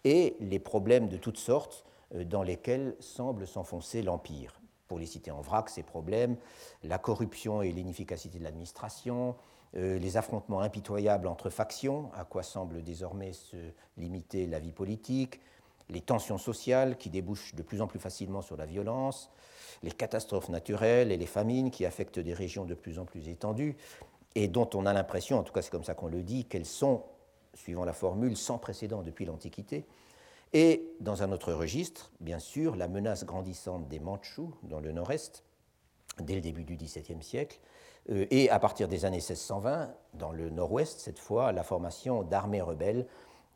[0.04, 4.62] et les problèmes de toutes sortes euh, dans lesquels semble s'enfoncer l'Empire.
[4.88, 6.38] Pour les citer en vrac, ces problèmes,
[6.84, 9.36] la corruption et l'inefficacité de l'administration,
[9.76, 13.58] euh, les affrontements impitoyables entre factions, à quoi semble désormais se
[13.98, 15.40] limiter la vie politique,
[15.90, 19.30] les tensions sociales qui débouchent de plus en plus facilement sur la violence,
[19.84, 23.76] les catastrophes naturelles et les famines qui affectent des régions de plus en plus étendues
[24.36, 26.66] et dont on a l'impression, en tout cas c'est comme ça qu'on le dit, qu'elles
[26.66, 27.04] sont,
[27.54, 29.86] suivant la formule, sans précédent depuis l'Antiquité.
[30.54, 35.44] Et dans un autre registre, bien sûr, la menace grandissante des Mandchous dans le nord-est,
[36.20, 37.60] dès le début du XVIIe siècle,
[38.10, 43.06] et à partir des années 1620, dans le nord-ouest cette fois, la formation d'armées rebelles,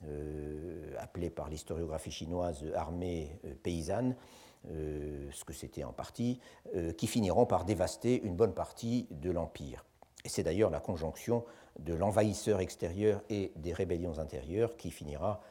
[0.07, 4.15] euh, appelées par l'historiographie chinoise armées euh, paysannes,
[4.63, 6.39] ce que c'était en partie,
[6.95, 9.83] qui finiront par dévaster une bonne partie de l'Empire.
[10.23, 11.43] Et c'est d'ailleurs la conjonction
[11.79, 15.41] de l'envahisseur extérieur et des rébellions intérieures qui finira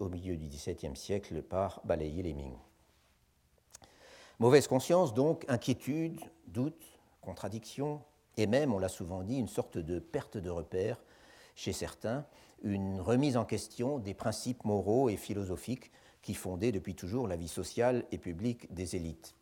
[0.00, 2.56] au milieu du XVIIe siècle par balayer les Ming.
[4.40, 6.84] Mauvaise conscience donc, inquiétude, doute,
[7.20, 8.00] contradiction,
[8.38, 11.02] et même, on l'a souvent dit, une sorte de perte de repère
[11.56, 12.24] chez certains,
[12.62, 15.90] une remise en question des principes moraux et philosophiques
[16.22, 19.34] qui fondaient depuis toujours la vie sociale et publique des élites.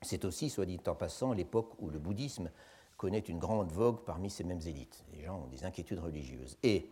[0.00, 2.50] C'est aussi, soit dit en passant, l'époque où le bouddhisme
[2.96, 5.04] connaît une grande vogue parmi ces mêmes élites.
[5.12, 6.56] Les gens ont des inquiétudes religieuses.
[6.62, 6.90] Et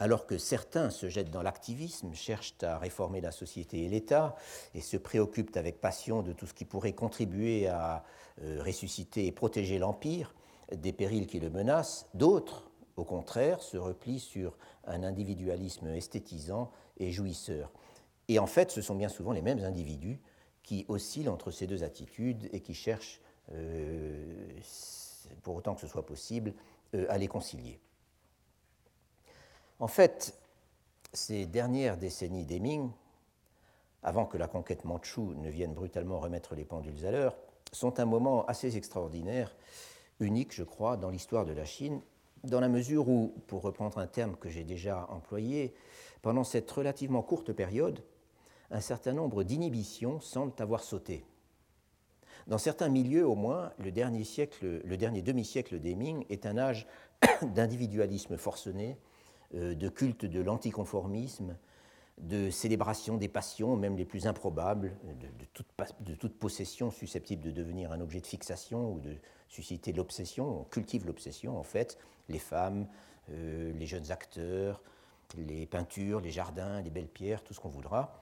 [0.00, 4.34] alors que certains se jettent dans l'activisme, cherchent à réformer la société et l'État,
[4.74, 8.04] et se préoccupent avec passion de tout ce qui pourrait contribuer à
[8.42, 10.34] euh, ressusciter et protéger l'Empire
[10.74, 17.12] des périls qui le menacent, d'autres, au contraire, se replient sur un individualisme esthétisant et
[17.12, 17.70] jouisseur.
[18.28, 20.20] Et en fait, ce sont bien souvent les mêmes individus
[20.62, 23.20] qui oscille entre ces deux attitudes et qui cherche,
[25.42, 26.54] pour autant que ce soit possible,
[27.08, 27.78] à les concilier.
[29.80, 30.38] En fait,
[31.12, 32.90] ces dernières décennies d'Eming,
[34.02, 37.36] avant que la conquête mandchoue ne vienne brutalement remettre les pendules à l'heure,
[37.72, 39.54] sont un moment assez extraordinaire,
[40.20, 42.00] unique, je crois, dans l'histoire de la Chine,
[42.44, 45.74] dans la mesure où, pour reprendre un terme que j'ai déjà employé,
[46.22, 48.02] pendant cette relativement courte période,
[48.70, 51.24] un certain nombre d'inhibitions semblent avoir sauté.
[52.46, 54.24] Dans certains milieux, au moins, le dernier,
[54.62, 56.86] le dernier demi-siècle des Ming est un âge
[57.42, 58.98] d'individualisme forcené,
[59.54, 61.56] de culte de l'anticonformisme,
[62.18, 64.92] de célébration des passions, même les plus improbables,
[66.00, 69.16] de, toute, possession susceptible de devenir un objet de fixation ou de
[69.48, 70.60] susciter l'obsession.
[70.60, 72.86] On cultive l'obsession, en fait, les femmes,
[73.30, 74.82] euh, les jeunes acteurs,
[75.36, 78.20] les peintures, les jardins, les belles pierres, tout ce qu'on voudra.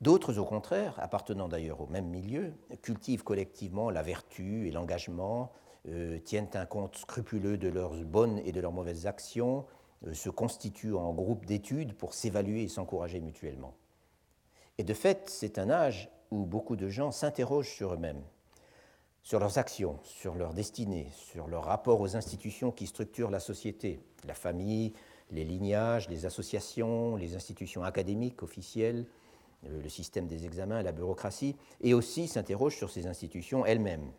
[0.00, 5.52] D'autres, au contraire, appartenant d'ailleurs au même milieu, cultivent collectivement la vertu et l'engagement,
[5.88, 9.77] euh, tiennent un compte scrupuleux de leurs bonnes et de leurs mauvaises actions, euh,
[10.12, 13.74] se constituent en groupe d'études pour s'évaluer et s'encourager mutuellement.
[14.78, 18.22] Et de fait, c'est un âge où beaucoup de gens s'interrogent sur eux-mêmes,
[19.22, 24.00] sur leurs actions, sur leur destinée, sur leur rapport aux institutions qui structurent la société,
[24.24, 24.92] la famille,
[25.30, 29.06] les lignages, les associations, les institutions académiques officielles,
[29.66, 34.10] euh, le système des examens, la bureaucratie, et aussi s'interrogent sur ces institutions elles-mêmes.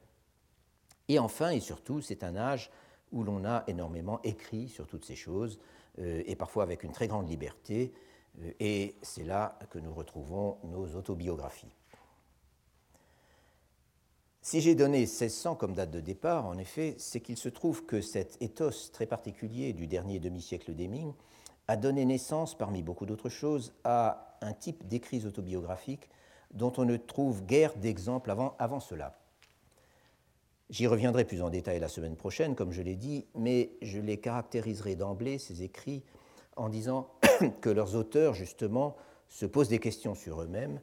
[1.07, 2.69] Et enfin et surtout, c'est un âge
[3.11, 5.59] où l'on a énormément écrit sur toutes ces choses,
[5.99, 7.91] euh, et parfois avec une très grande liberté,
[8.41, 11.73] euh, et c'est là que nous retrouvons nos autobiographies.
[14.41, 18.01] Si j'ai donné 1600 comme date de départ, en effet, c'est qu'il se trouve que
[18.01, 21.13] cet éthos très particulier du dernier demi-siècle d'Eming
[21.67, 26.09] a donné naissance, parmi beaucoup d'autres choses, à un type d'écrits autobiographiques
[26.51, 29.18] dont on ne trouve guère d'exemple avant, avant cela.
[30.69, 34.17] J'y reviendrai plus en détail la semaine prochaine, comme je l'ai dit, mais je les
[34.17, 36.03] caractériserai d'emblée, ces écrits,
[36.55, 37.09] en disant
[37.61, 38.95] que leurs auteurs, justement,
[39.29, 40.79] se posent des questions sur eux-mêmes,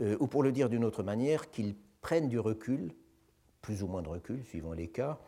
[0.00, 2.92] euh, ou pour le dire d'une autre manière, qu'ils prennent du recul,
[3.62, 5.20] plus ou moins de recul, suivant les cas,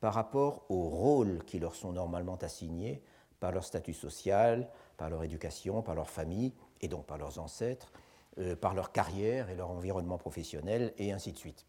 [0.00, 3.02] par rapport aux rôles qui leur sont normalement assignés
[3.40, 7.90] par leur statut social, par leur éducation, par leur famille, et donc par leurs ancêtres,
[8.38, 11.64] euh, par leur carrière et leur environnement professionnel, et ainsi de suite.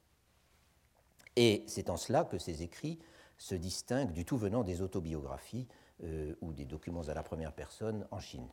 [1.38, 2.98] Et c'est en cela que ces écrits
[3.38, 5.68] se distinguent du tout venant des autobiographies
[6.04, 8.48] euh, ou des documents à la première personne en Chine.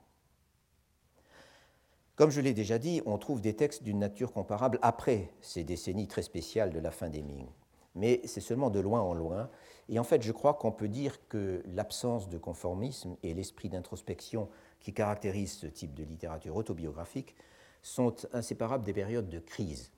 [2.15, 6.09] Comme je l'ai déjà dit, on trouve des textes d'une nature comparable après ces décennies
[6.09, 7.49] très spéciales de la fin des Ming.
[7.95, 9.49] Mais c'est seulement de loin en loin.
[9.89, 14.51] Et en fait, je crois qu'on peut dire que l'absence de conformisme et l'esprit d'introspection
[14.81, 17.35] qui caractérisent ce type de littérature autobiographique
[17.81, 19.91] sont inséparables des périodes de crise,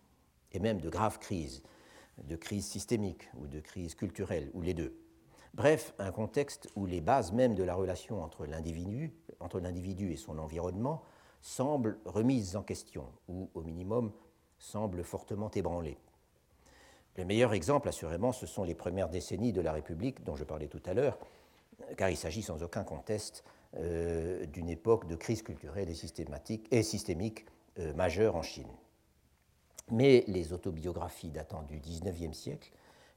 [0.52, 1.62] et même de graves crises,
[2.24, 4.96] de crise systémique ou de crise culturelle, ou les deux.
[5.54, 9.14] Bref, un contexte où les bases même de la relation entre l'individu,
[10.12, 11.02] et son environnement
[11.40, 14.12] semblent remises en question, ou au minimum
[14.58, 15.98] semblent fortement ébranlées.
[17.16, 20.68] Le meilleur exemple, assurément, ce sont les premières décennies de la République dont je parlais
[20.68, 21.18] tout à l'heure,
[21.96, 23.42] car il s'agit sans aucun conteste
[23.78, 27.46] euh, d'une époque de crise culturelle et systémique
[27.78, 28.68] euh, majeure en Chine.
[29.90, 32.72] Mais les autobiographies datant du XIXe siècle,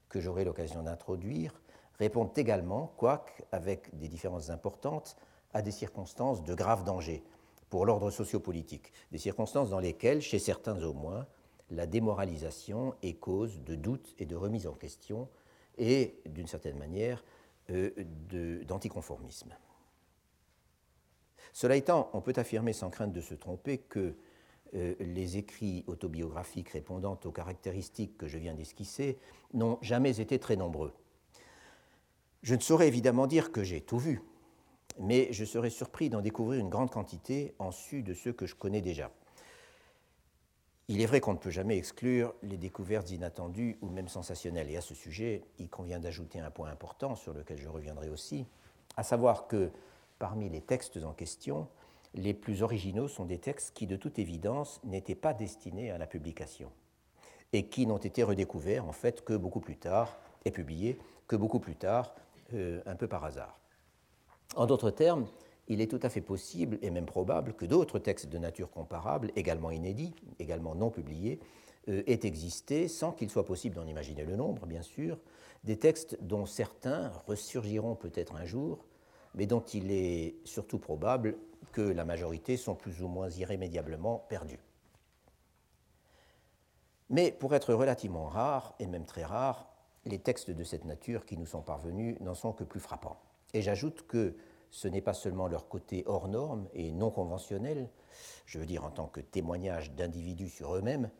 [0.08, 1.60] que j'aurai l'occasion d'introduire,
[1.98, 5.16] répondent également, quoique avec des différences importantes,
[5.52, 7.24] à des circonstances de grave danger
[7.68, 11.26] pour l'ordre sociopolitique, des circonstances dans lesquelles, chez certains au moins,
[11.70, 15.28] la démoralisation est cause de doutes et de remise en question
[15.78, 17.24] et, d'une certaine manière,
[17.70, 17.90] euh,
[18.64, 19.54] d'anticonformisme.
[21.52, 24.16] Cela étant, on peut affirmer sans crainte de se tromper que
[24.74, 29.18] euh, les écrits autobiographiques répondant aux caractéristiques que je viens d'esquisser
[29.52, 30.92] n'ont jamais été très nombreux.
[32.42, 34.22] Je ne saurais évidemment dire que j'ai tout vu,
[34.98, 38.54] mais je serais surpris d'en découvrir une grande quantité en su de ceux que je
[38.54, 39.10] connais déjà.
[40.88, 44.76] Il est vrai qu'on ne peut jamais exclure les découvertes inattendues ou même sensationnelles, et
[44.76, 48.46] à ce sujet, il convient d'ajouter un point important sur lequel je reviendrai aussi,
[48.96, 49.70] à savoir que
[50.18, 51.68] parmi les textes en question,
[52.14, 56.06] les plus originaux sont des textes qui, de toute évidence, n'étaient pas destinés à la
[56.06, 56.70] publication
[57.52, 61.60] et qui n'ont été redécouverts en fait que beaucoup plus tard et publiés que beaucoup
[61.60, 62.14] plus tard,
[62.54, 63.60] euh, un peu par hasard.
[64.56, 65.26] En d'autres termes,
[65.68, 69.30] il est tout à fait possible et même probable que d'autres textes de nature comparable,
[69.36, 71.38] également inédits, également non publiés,
[71.88, 75.18] euh, aient existé sans qu'il soit possible d'en imaginer le nombre, bien sûr,
[75.62, 78.84] des textes dont certains ressurgiront peut-être un jour,
[79.34, 81.36] mais dont il est surtout probable
[81.72, 84.60] que la majorité sont plus ou moins irrémédiablement perdus.
[87.10, 89.68] Mais pour être relativement rares, et même très rares,
[90.04, 93.20] les textes de cette nature qui nous sont parvenus n'en sont que plus frappants.
[93.52, 94.36] Et j'ajoute que
[94.70, 97.88] ce n'est pas seulement leur côté hors norme et non conventionnel,
[98.46, 101.10] je veux dire en tant que témoignage d'individus sur eux-mêmes,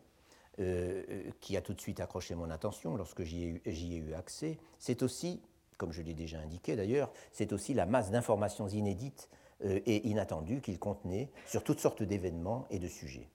[0.59, 1.03] euh,
[1.39, 5.41] qui a tout de suite accroché mon attention lorsque j'y ai, eu accès, c'est aussi,
[5.81, 9.31] comme je l'ai déjà indiqué d'ailleurs, c'est aussi la masse d'informations inédites
[9.65, 13.27] euh, et inattendues qu'il contenait sur toutes sortes d'événements et de sujets.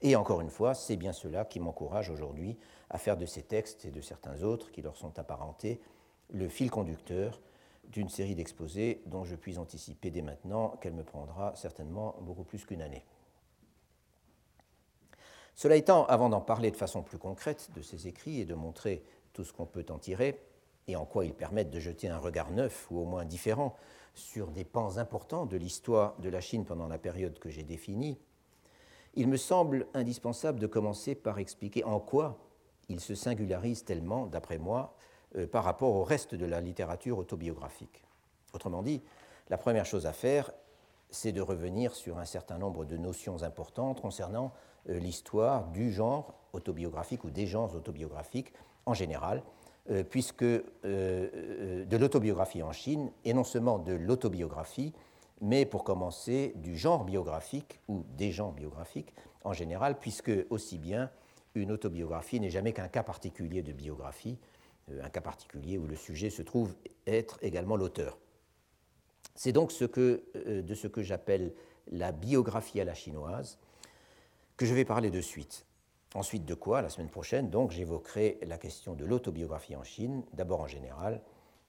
[0.00, 2.56] Et encore une fois, c'est bien cela qui m'encourage aujourd'hui
[2.90, 5.80] à faire de ces textes et de certains autres qui leur sont apparentés
[6.30, 7.40] le fil conducteur
[7.88, 12.64] d'une série d'exposés dont je puis anticiper dès maintenant qu'elle me prendra certainement beaucoup plus
[12.64, 13.04] qu'une année.
[15.56, 19.02] Cela étant, avant d'en parler de façon plus concrète de ces écrits et de montrer
[19.32, 20.40] tout ce qu'on peut en tirer,
[20.90, 23.76] et en quoi ils permettent de jeter un regard neuf ou au moins différent
[24.14, 28.18] sur des pans importants de l'histoire de la Chine pendant la période que j'ai définie,
[29.14, 32.38] il me semble indispensable de commencer par expliquer en quoi
[32.88, 34.94] il se singularise tellement, d'après moi,
[35.36, 38.02] euh, par rapport au reste de la littérature autobiographique.
[38.52, 39.02] Autrement dit,
[39.48, 40.50] la première chose à faire,
[41.10, 44.52] c'est de revenir sur un certain nombre de notions importantes concernant
[44.88, 48.52] euh, l'histoire du genre autobiographique ou des genres autobiographiques
[48.86, 49.42] en général,
[49.90, 54.92] euh, puisque de l'autobiographie en Chine, et non seulement de l'autobiographie,
[55.40, 59.12] mais pour commencer du genre biographique ou des genres biographiques
[59.44, 61.10] en général, puisque aussi bien
[61.54, 64.38] une autobiographie n'est jamais qu'un cas particulier de biographie,
[64.90, 66.74] euh, un cas particulier où le sujet se trouve
[67.06, 68.18] être également l'auteur.
[69.34, 71.52] C'est donc euh, de ce que j'appelle
[71.90, 73.58] la biographie à la chinoise
[74.56, 75.64] que je vais parler de suite.
[76.14, 80.60] Ensuite de quoi, la semaine prochaine, donc, j'évoquerai la question de l'autobiographie en Chine, d'abord
[80.60, 81.22] en général,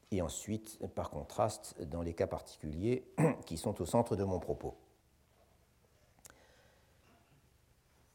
[0.09, 3.05] et ensuite, par contraste, dans les cas particuliers
[3.45, 4.75] qui sont au centre de mon propos.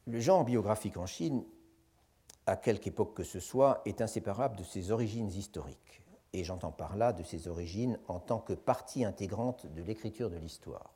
[0.07, 1.45] Le genre biographique en Chine
[2.47, 6.03] à quelque époque que ce soit, est inséparable de ses origines historiques.
[6.33, 10.37] Et j'entends par là de ses origines en tant que partie intégrante de l'écriture de
[10.37, 10.95] l'histoire.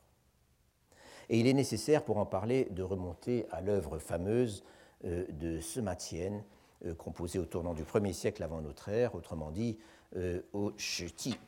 [1.29, 4.65] Et il est nécessaire, pour en parler, de remonter à l'œuvre fameuse
[5.05, 6.43] de Sematien,
[6.87, 9.79] euh, composée au tournant du 1er siècle avant notre ère, autrement dit
[10.17, 11.39] euh, au Sheti.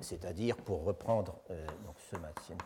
[0.00, 1.40] C'est-à-dire, pour reprendre
[1.84, 2.56] donc Sematien,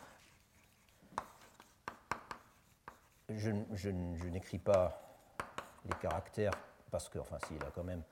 [3.29, 3.91] je,
[4.29, 5.01] n'écris pas
[5.85, 6.53] les caractères,
[6.91, 8.03] parce que, enfin, s'il a quand même.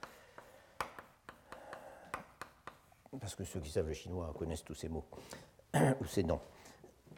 [3.20, 5.07] Parce que ceux qui savent le chinois connaissent tous ces mots,
[6.00, 6.40] ou ces noms.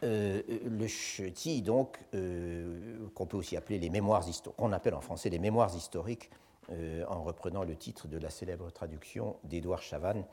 [0.04, 5.00] Euh, le Ti, donc, euh, qu'on peut aussi appeler les mémoires historiques, qu'on appelle en
[5.00, 6.30] français les mémoires historiques,
[6.70, 10.24] euh, en reprenant le titre de la célèbre traduction d'Édouard Chavannes,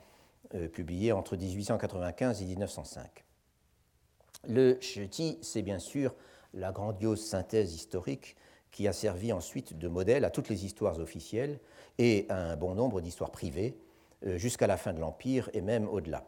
[0.73, 3.25] publiée entre 1895 et 1905.
[4.47, 6.13] Le Ti, c'est bien sûr
[6.53, 8.35] la grandiose synthèse historique
[8.69, 11.59] qui a servi ensuite de modèle à toutes les histoires officielles
[11.97, 13.75] et à un bon nombre d'histoires privées,
[14.35, 16.23] jusqu'à la fin de l'Empire et même au-delà.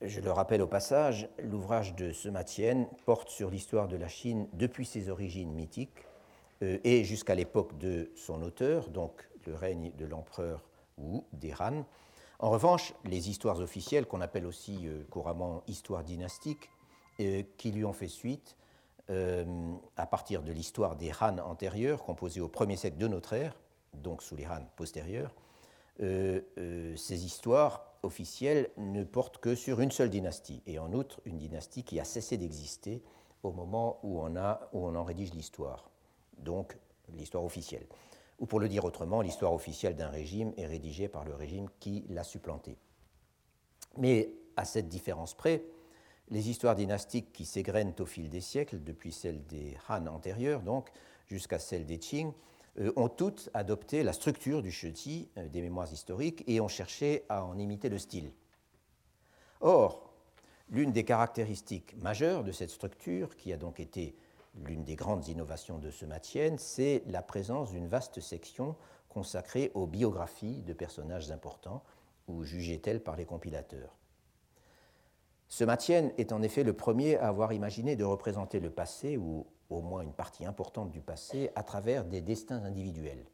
[0.00, 4.86] Je le rappelle au passage, l'ouvrage de Sematienne porte sur l'histoire de la Chine depuis
[4.86, 6.06] ses origines mythiques
[6.62, 10.62] euh, et jusqu'à l'époque de son auteur, donc le règne de l'empereur
[10.98, 11.84] Wu des Han.
[12.38, 16.70] En revanche, les histoires officielles, qu'on appelle aussi euh, couramment histoires dynastiques,
[17.56, 18.56] qui lui ont fait suite,
[19.10, 23.56] euh, à partir de l'histoire des Han antérieurs, composée au premier siècle de notre ère,
[23.94, 25.34] donc sous les Han postérieurs,
[26.02, 31.20] euh, euh, ces histoires officielles ne portent que sur une seule dynastie, et en outre
[31.24, 33.02] une dynastie qui a cessé d'exister
[33.42, 35.90] au moment où on, a, où on en rédige l'histoire,
[36.38, 36.76] donc
[37.14, 37.86] l'histoire officielle.
[38.38, 42.04] Ou pour le dire autrement, l'histoire officielle d'un régime est rédigée par le régime qui
[42.08, 42.76] l'a supplanté.
[43.96, 45.64] Mais à cette différence près,
[46.30, 50.90] les histoires dynastiques qui s'égrènent au fil des siècles, depuis celles des Han antérieures donc,
[51.26, 52.32] jusqu'à celles des Qing,
[52.96, 57.44] ont toutes adopté la structure du Sheti, euh, des mémoires historiques, et ont cherché à
[57.44, 58.32] en imiter le style.
[59.60, 60.12] Or,
[60.70, 64.14] l'une des caractéristiques majeures de cette structure, qui a donc été
[64.64, 68.76] l'une des grandes innovations de ce Matienne, c'est la présence d'une vaste section
[69.08, 71.82] consacrée aux biographies de personnages importants,
[72.28, 73.96] ou jugées telles par les compilateurs.
[75.48, 79.46] Ce Mathienne est en effet le premier à avoir imaginé de représenter le passé, ou
[79.70, 83.24] au moins une partie importante du passé, à travers des destins individuels.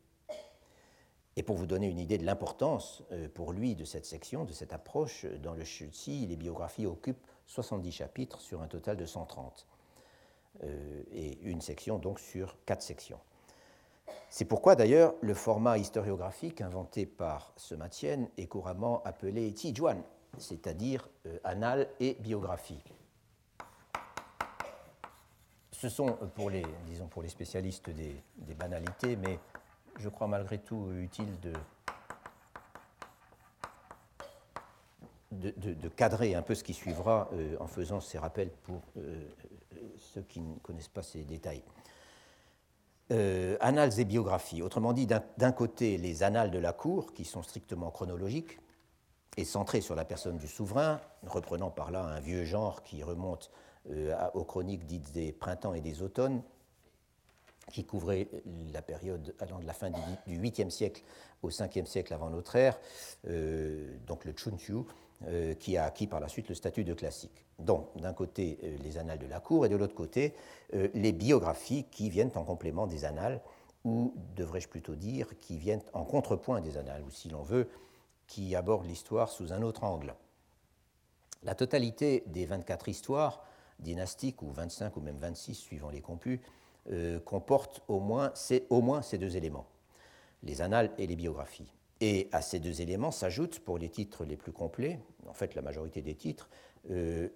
[1.37, 4.53] Et pour vous donner une idée de l'importance euh, pour lui de cette section, de
[4.53, 9.67] cette approche, dans le Shuzi, les biographies occupent 70 chapitres sur un total de 130.
[10.63, 13.19] Euh, et une section donc sur quatre sections.
[14.31, 20.03] C'est pourquoi d'ailleurs le format historiographique inventé par ce Mathienne est couramment appelé Tijuan,
[20.39, 22.79] c'est-à-dire euh, et biographie.
[25.85, 29.39] Ce sont pour les, disons, pour les spécialistes des, banalités, mais
[29.99, 31.53] je crois malgré tout utile de,
[35.51, 39.29] de, cadrer un peu ce qui suivra euh, en faisant ces rappels pour euh,
[39.99, 41.63] ceux qui ne connaissent pas ces détails.
[43.11, 44.63] Euh, annales et biographies.
[44.63, 48.59] Autrement dit, d'un côté, les annales de la cour, qui sont strictement chronologiques
[49.37, 53.51] et centrées sur la personne du souverain, reprenant par là un vieux genre qui remonte
[53.53, 53.65] euh,
[54.35, 56.43] aux chroniques dites des printemps et des automnes,
[57.73, 58.29] qui couvrait
[58.73, 59.91] la période allant de la fin
[60.27, 61.03] du 8e siècle
[61.43, 62.79] au 5e siècle avant notre ère,
[63.29, 64.85] euh, donc le Chunchu,
[65.27, 67.45] euh, qui a acquis par la suite le statut de classique.
[67.59, 70.35] Donc, d'un côté, euh, les annales de la cour, et de l'autre côté,
[70.75, 73.41] euh, les biographies qui viennent en complément des annales,
[73.85, 77.69] ou devrais-je plutôt dire, qui viennent en contrepoint des annales, ou si l'on veut,
[78.27, 80.15] qui abordent l'histoire sous un autre angle.
[81.43, 83.45] La totalité des 24 histoires
[83.79, 86.41] dynastiques, ou 25 ou même 26, suivant les compus,
[87.25, 88.33] comporte au moins,
[88.69, 89.67] au moins ces deux éléments,
[90.43, 91.73] les annales et les biographies.
[92.01, 95.63] Et à ces deux éléments s'ajoutent, pour les titres les plus complets, en fait la
[95.63, 96.51] majorité des titres,
[96.91, 97.29] euh,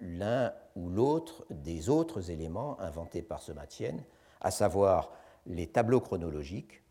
[0.00, 4.04] l'un ou l'autre des autres éléments inventés par ce Somatienne,
[4.42, 5.12] à savoir
[5.46, 6.82] les tableaux chronologiques,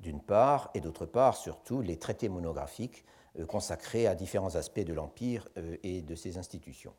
[0.00, 3.04] d'une part, et d'autre part, surtout, les traités monographiques
[3.38, 6.94] euh, consacrés à différents aspects de l'Empire euh, et de ses institutions.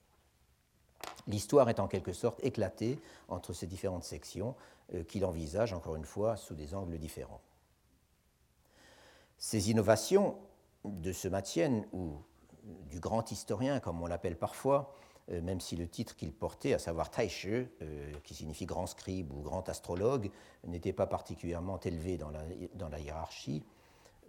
[1.28, 4.56] L'histoire est en quelque sorte éclatée entre ces différentes sections
[5.10, 7.42] qu'il envisage, encore une fois, sous des angles différents.
[9.38, 10.38] Ces innovations
[10.86, 12.14] de ce Matienne, ou
[12.90, 14.94] du grand historien, comme on l'appelle parfois,
[15.32, 17.68] euh, même si le titre qu'il portait, à savoir Taishe, euh,
[18.24, 20.32] qui signifie grand scribe ou grand astrologue,
[20.66, 22.30] n'était pas particulièrement élevé dans
[22.90, 23.64] la, hiérarchie,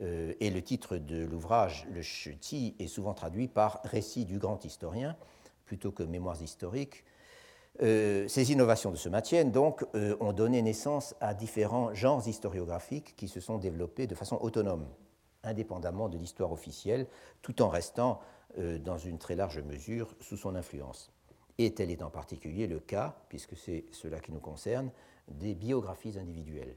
[0.00, 2.02] euh, et le titre de l'ouvrage, le
[2.36, 5.16] Ti, est souvent traduit par Récit du grand historien,
[5.68, 7.04] plutôt que Mémoires historiques.
[7.78, 13.38] ces innovations de ce Matienne, donc, ont donné naissance à différents genres historiographiques qui se
[13.38, 14.88] sont développés de façon autonome
[15.42, 17.06] indépendamment de l'histoire officielle,
[17.42, 18.20] tout en restant,
[18.58, 21.12] euh, dans une très large mesure, sous son influence.
[21.58, 24.90] Et tel est en particulier le cas, puisque c'est cela qui nous concerne,
[25.28, 26.76] des biographies individuelles.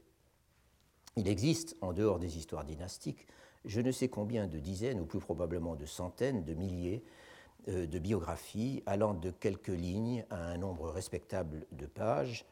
[1.16, 3.26] Il existe, en dehors des histoires dynastiques,
[3.64, 7.31] je ne sais combien de dizaines, ou plus probablement de centaines, de milliers euh,
[7.66, 12.44] de biographies allant de quelques lignes à un nombre respectable de pages,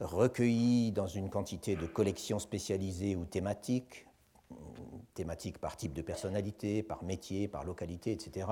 [0.00, 4.06] recueillies dans une quantité de collections spécialisées ou thématiques,
[5.14, 8.46] thématiques par type de personnalité, par métier, par localité, etc.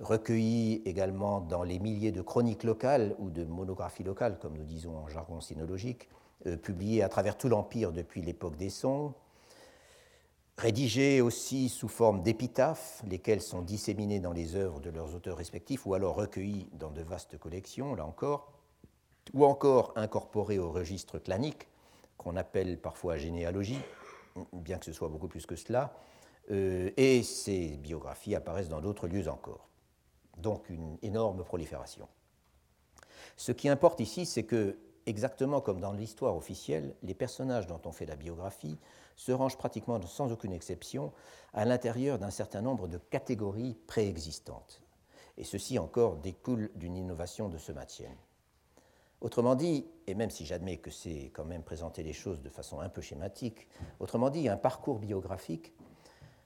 [0.00, 4.96] Recueillis également dans les milliers de chroniques locales ou de monographies locales, comme nous disons
[4.96, 6.08] en jargon sinologique,
[6.46, 9.14] euh, publiées à travers tout l'Empire depuis l'époque des Sons.
[10.58, 15.86] Rédigés aussi sous forme d'épitaphes, lesquelles sont disséminées dans les œuvres de leurs auteurs respectifs,
[15.86, 18.52] ou alors recueillis dans de vastes collections, là encore,
[19.34, 21.68] ou encore incorporés au registre clanique,
[22.16, 23.78] qu'on appelle parfois généalogie,
[24.52, 25.94] bien que ce soit beaucoup plus que cela,
[26.50, 29.68] euh, et ces biographies apparaissent dans d'autres lieux encore.
[30.38, 32.08] Donc une énorme prolifération.
[33.36, 34.76] Ce qui importe ici, c'est que,
[35.08, 38.78] exactement comme dans l'histoire officielle, les personnages dont on fait la biographie
[39.16, 41.12] se rangent pratiquement sans aucune exception
[41.54, 44.80] à l'intérieur d'un certain nombre de catégories préexistantes.
[45.36, 48.10] Et ceci encore découle d'une innovation de ce maintien.
[49.20, 52.80] Autrement dit, et même si j'admets que c'est quand même présenter les choses de façon
[52.80, 53.66] un peu schématique,
[53.98, 55.72] autrement dit, un parcours biographique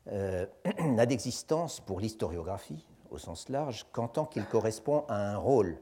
[0.09, 0.47] euh,
[0.81, 5.79] n'a d'existence pour l'historiographie, au sens large, qu'en tant qu'il correspond à un rôle,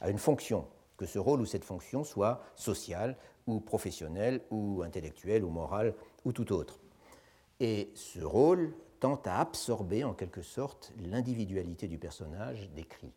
[0.00, 0.66] à une fonction,
[0.96, 3.16] que ce rôle ou cette fonction soit sociale
[3.46, 5.94] ou professionnelle ou intellectuelle ou morale
[6.24, 6.78] ou tout autre.
[7.60, 13.12] Et ce rôle tend à absorber en quelque sorte l'individualité du personnage décrit.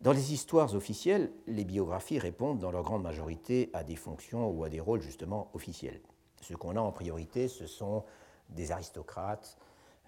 [0.00, 4.64] Dans les histoires officielles, les biographies répondent dans leur grande majorité à des fonctions ou
[4.64, 6.00] à des rôles justement officiels.
[6.40, 8.04] Ce qu'on a en priorité, ce sont
[8.48, 9.56] des aristocrates,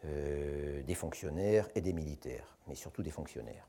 [0.05, 3.69] euh, des fonctionnaires et des militaires, mais surtout des fonctionnaires.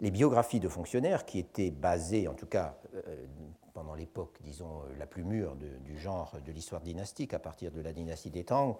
[0.00, 3.26] Les biographies de fonctionnaires, qui étaient basées, en tout cas euh,
[3.74, 7.92] pendant l'époque, disons, la plus mûre du genre de l'histoire dynastique, à partir de la
[7.92, 8.76] dynastie des Tang,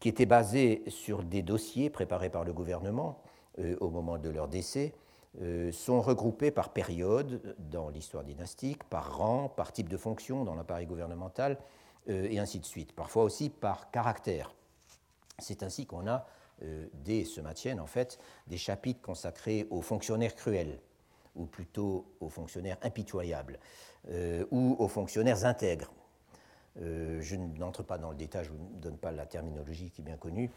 [0.00, 3.20] qui étaient basées sur des dossiers préparés par le gouvernement
[3.58, 4.94] euh, au moment de leur décès,
[5.42, 10.54] euh, sont regroupés par période dans l'histoire dynastique, par rang, par type de fonction dans
[10.54, 11.58] l'appareil gouvernemental,
[12.08, 12.92] euh, et ainsi de suite.
[12.92, 14.54] Parfois aussi par caractère.
[15.38, 16.20] C'est ainsi qu'on a, euh,
[16.92, 20.80] dès ce maintien, en fait, des chapitres consacrés aux fonctionnaires cruels,
[21.34, 23.58] ou plutôt aux fonctionnaires impitoyables,
[24.50, 25.92] ou aux fonctionnaires intègres.
[26.76, 30.04] je n'entre pas dans le détail, je ne vous donne pas la terminologie qui est
[30.04, 30.50] bien connue,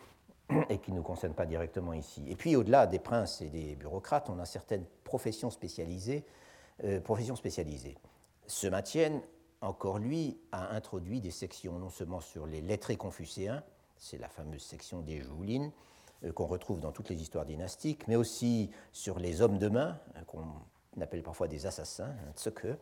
[0.70, 2.24] et qui ne nous concerne pas directement ici.
[2.28, 6.26] Et puis au-delà des princes et des bureaucrates, on a certaines professions spécialisées
[7.36, 7.98] spécialisée.
[8.48, 9.22] Ce Matienne,
[9.62, 13.64] encore lui, a introduit des sections non seulement sur les lettrés confucéens,
[14.02, 15.72] c'est la fameuse section des Joulines,
[16.36, 19.98] qu'on retrouve dans toutes les histoires dynastiques, mais aussi sur les hommes de main,
[20.28, 20.44] qu'on
[21.00, 22.14] appelle parfois des assassins,
[22.54, 22.76] que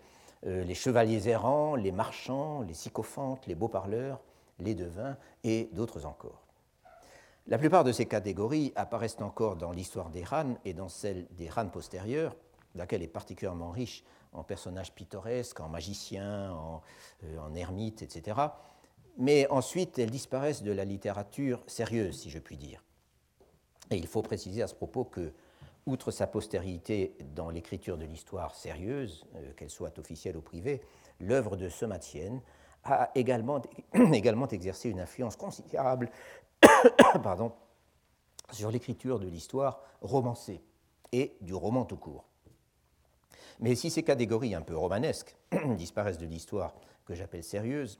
[0.45, 4.21] euh, les chevaliers errants, les marchands, les sycophantes, les beaux-parleurs,
[4.59, 6.41] les devins et d'autres encore.
[7.47, 11.49] La plupart de ces catégories apparaissent encore dans l'histoire des Han et dans celle des
[11.55, 12.35] Han postérieures,
[12.75, 16.81] laquelle est particulièrement riche en personnages pittoresques, en magiciens, en,
[17.25, 18.39] euh, en ermites, etc.
[19.17, 22.83] Mais ensuite, elles disparaissent de la littérature sérieuse, si je puis dire.
[23.91, 25.33] Et il faut préciser à ce propos que
[25.85, 30.81] outre sa postérité dans l'écriture de l'histoire sérieuse, euh, qu'elle soit officielle ou privée,
[31.19, 32.41] l'œuvre de Somatienne
[32.83, 33.61] a également,
[34.13, 36.11] également exercé une influence considérable
[37.23, 37.53] pardon,
[38.51, 40.61] sur l'écriture de l'histoire romancée
[41.11, 42.25] et du roman tout court.
[43.59, 45.35] Mais si ces catégories un peu romanesques
[45.77, 47.99] disparaissent de l'histoire que j'appelle sérieuse,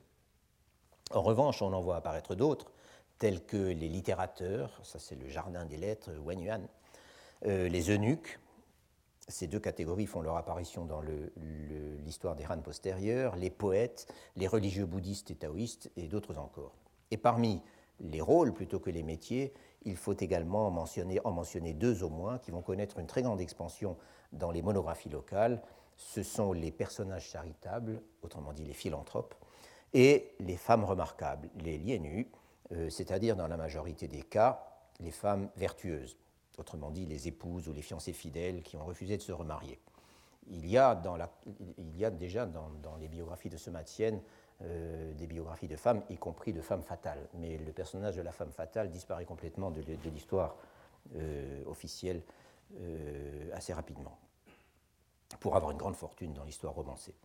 [1.12, 2.72] en revanche, on en voit apparaître d'autres,
[3.18, 6.68] tels que les littérateurs, ça c'est le jardin des lettres, Wen Yuan,
[7.45, 8.39] euh, les eunuques,
[9.28, 11.01] ces deux catégories font leur apparition dans
[12.03, 16.74] l'histoire des Han postérieures, les poètes, les religieux bouddhistes et taoïstes, et d'autres encore.
[17.12, 17.62] Et parmi
[17.99, 19.53] les rôles plutôt que les métiers,
[19.84, 23.39] il faut également mentionner, en mentionner deux au moins qui vont connaître une très grande
[23.39, 23.97] expansion
[24.32, 25.62] dans les monographies locales.
[25.95, 29.36] Ce sont les personnages charitables, autrement dit les philanthropes,
[29.93, 32.27] et les femmes remarquables, les lienus,
[32.71, 34.63] euh, c'est-à-dire dans la majorité des cas,
[34.99, 36.17] les femmes vertueuses
[36.59, 39.79] autrement dit les épouses ou les fiancées fidèles qui ont refusé de se remarier.
[40.51, 41.29] Il y a, dans la,
[41.77, 44.19] il y a déjà dans, les biographies de Somatienne
[44.61, 48.31] euh, des biographies de femmes, y compris de femmes fatales, mais le personnage de la
[48.31, 50.55] femme fatale disparaît complètement de, l'histoire
[51.15, 52.21] euh, officielle
[52.81, 54.17] euh, assez rapidement,
[55.39, 57.15] pour avoir une grande fortune dans l'histoire romancée.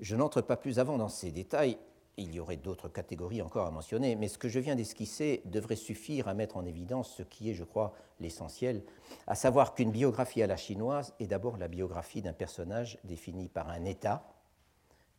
[0.00, 1.78] Je n'entre pas plus avant dans ces détails,
[2.16, 5.76] il y aurait d'autres catégories encore à mentionner, mais ce que je viens d'esquisser devrait
[5.76, 8.82] suffire à mettre en évidence ce qui est, je crois, l'essentiel,
[9.26, 13.68] à savoir qu'une biographie à la chinoise est d'abord la biographie d'un personnage défini par
[13.68, 14.26] un état,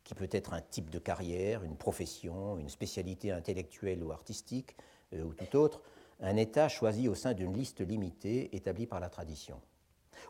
[0.04, 4.76] qui peut être un type de carrière, une profession, une spécialité intellectuelle ou artistique,
[5.12, 5.82] euh, ou tout autre,
[6.20, 9.60] un état choisi au sein d'une liste limitée établie par la tradition.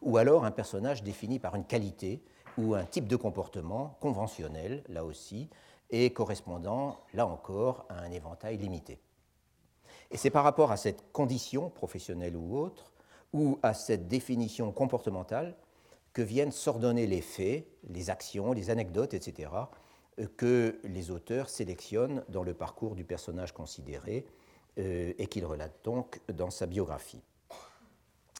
[0.02, 2.22] Ou alors un personnage défini par une qualité
[2.58, 5.48] ou un type de comportement conventionnel, là aussi,
[5.90, 8.98] et correspondant, là encore, à un éventail limité.
[10.10, 12.92] Et c'est par rapport à cette condition, professionnelle ou autre,
[13.32, 15.56] ou à cette définition comportementale,
[16.12, 19.50] que viennent s'ordonner les faits, les actions, les anecdotes, etc.,
[20.36, 24.24] que les auteurs sélectionnent dans le parcours du personnage considéré
[24.78, 27.22] euh, et qu'il relate donc dans sa biographie.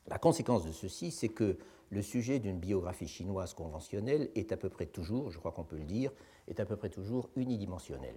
[0.09, 1.59] La conséquence de ceci, c'est que
[1.91, 5.79] le sujet d'une biographie chinoise conventionnelle est à peu près toujours, je crois qu'on peut
[5.79, 6.13] le dire,
[6.49, 8.17] est à peu près toujours unidimensionnel.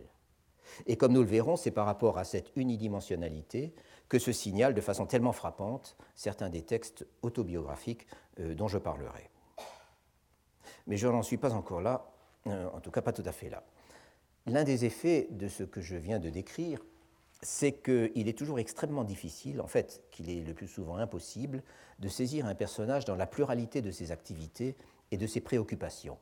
[0.85, 3.73] Et comme nous le verrons, c'est par rapport à cette unidimensionnalité
[4.07, 8.07] que se signalent de façon tellement frappante certains des textes autobiographiques
[8.39, 9.29] euh, dont je parlerai.
[10.87, 12.11] Mais je n'en suis pas encore là,
[12.47, 13.63] euh, en tout cas pas tout à fait là.
[14.45, 16.83] L'un des effets de ce que je viens de décrire,
[17.41, 21.63] c'est qu'il est toujours extrêmement difficile, en fait, qu'il est le plus souvent impossible,
[21.99, 24.75] de saisir un personnage dans la pluralité de ses activités
[25.11, 26.17] et de ses préoccupations.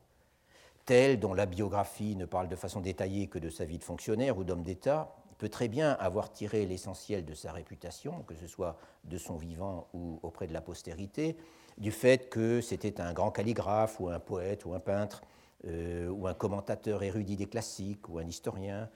[0.86, 4.38] Tel dont la biographie ne parle de façon détaillée que de sa vie de fonctionnaire
[4.38, 8.78] ou d'homme d'État, peut très bien avoir tiré l'essentiel de sa réputation, que ce soit
[9.04, 11.38] de son vivant ou auprès de la postérité,
[11.78, 15.22] du fait que c'était un grand calligraphe ou un poète ou un peintre,
[15.66, 18.90] euh, ou un commentateur érudit des classiques ou un historien,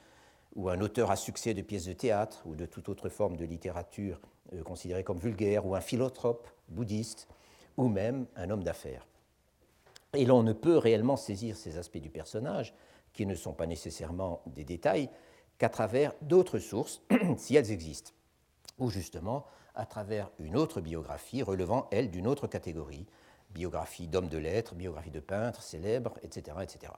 [0.55, 3.45] ou un auteur à succès de pièces de théâtre ou de toute autre forme de
[3.45, 4.19] littérature
[4.53, 7.27] euh, considérée comme vulgaire, ou un philanthrope bouddhiste,
[7.77, 9.07] ou même un homme d'affaires.
[10.13, 12.73] Et l'on ne peut réellement saisir ces aspects du personnage,
[13.13, 15.09] qui ne sont pas nécessairement des détails,
[15.57, 17.01] qu'à travers d'autres sources,
[17.37, 18.11] si elles existent,
[18.77, 23.05] ou justement à travers une autre biographie relevant, elle, d'une autre catégorie,
[23.51, 26.91] biographie d'homme de lettres, biographie de peintre célèbre, etc., etc.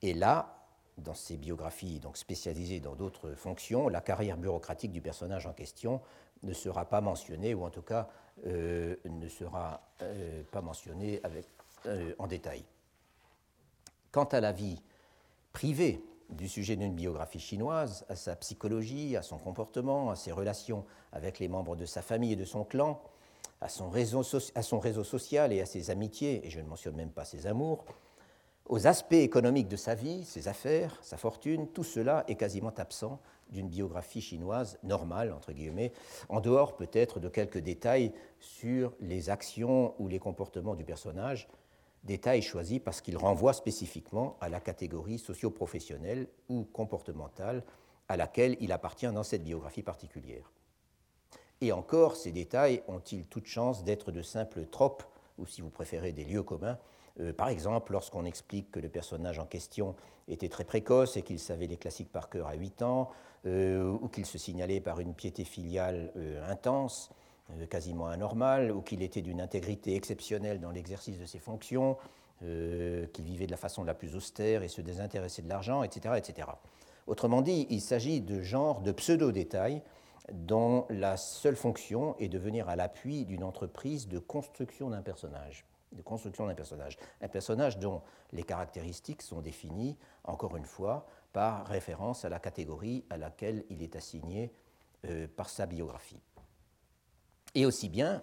[0.00, 0.55] Et là,
[0.98, 6.00] dans ces biographies donc spécialisées dans d'autres fonctions, la carrière bureaucratique du personnage en question
[6.42, 8.08] ne sera pas mentionnée, ou en tout cas
[8.46, 11.20] euh, ne sera euh, pas mentionnée
[11.86, 12.64] euh, en détail.
[14.10, 14.82] Quant à la vie
[15.52, 20.84] privée du sujet d'une biographie chinoise, à sa psychologie, à son comportement, à ses relations
[21.12, 23.00] avec les membres de sa famille et de son clan,
[23.60, 27.46] à son réseau social et à ses amitiés, et je ne mentionne même pas ses
[27.46, 27.84] amours,
[28.68, 33.20] aux aspects économiques de sa vie, ses affaires, sa fortune, tout cela est quasiment absent
[33.50, 35.92] d'une biographie chinoise normale, entre guillemets,
[36.28, 41.48] en dehors peut-être de quelques détails sur les actions ou les comportements du personnage,
[42.02, 47.62] détail choisi parce qu'il renvoie spécifiquement à la catégorie socio-professionnelle ou comportementale
[48.08, 50.52] à laquelle il appartient dans cette biographie particulière.
[51.60, 55.04] Et encore, ces détails ont-ils toute chance d'être de simples tropes,
[55.38, 56.78] ou si vous préférez des lieux communs
[57.20, 59.94] euh, Par exemple, lorsqu'on explique que le personnage en question
[60.28, 63.10] était très précoce et qu'il savait les classiques par cœur à 8 ans,
[63.46, 67.10] euh, ou qu'il se signalait par une piété filiale euh, intense,
[67.70, 71.96] quasiment anormale, ou qu'il était d'une intégrité exceptionnelle dans l'exercice de ses fonctions,
[72.40, 76.48] qu'il vivait de la façon la plus austère et se désintéressait de l'argent, etc., etc.
[77.06, 79.80] Autrement dit, il s'agit de genres de pseudo-détails
[80.32, 85.64] dont la seule fonction est de venir à l'appui d'une entreprise de construction d'un personnage.
[85.96, 86.98] De construction d'un personnage.
[87.22, 93.04] Un personnage dont les caractéristiques sont définies, encore une fois, par référence à la catégorie
[93.10, 94.52] à laquelle il est assigné
[95.06, 96.20] euh, par sa biographie.
[97.54, 98.22] Et aussi bien,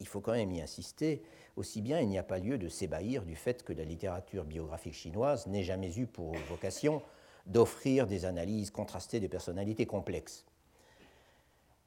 [0.00, 1.22] il faut quand même y insister,
[1.56, 4.94] aussi bien il n'y a pas lieu de s'ébahir du fait que la littérature biographique
[4.94, 7.02] chinoise n'ait jamais eu pour vocation
[7.46, 10.44] d'offrir des analyses contrastées des personnalités complexes.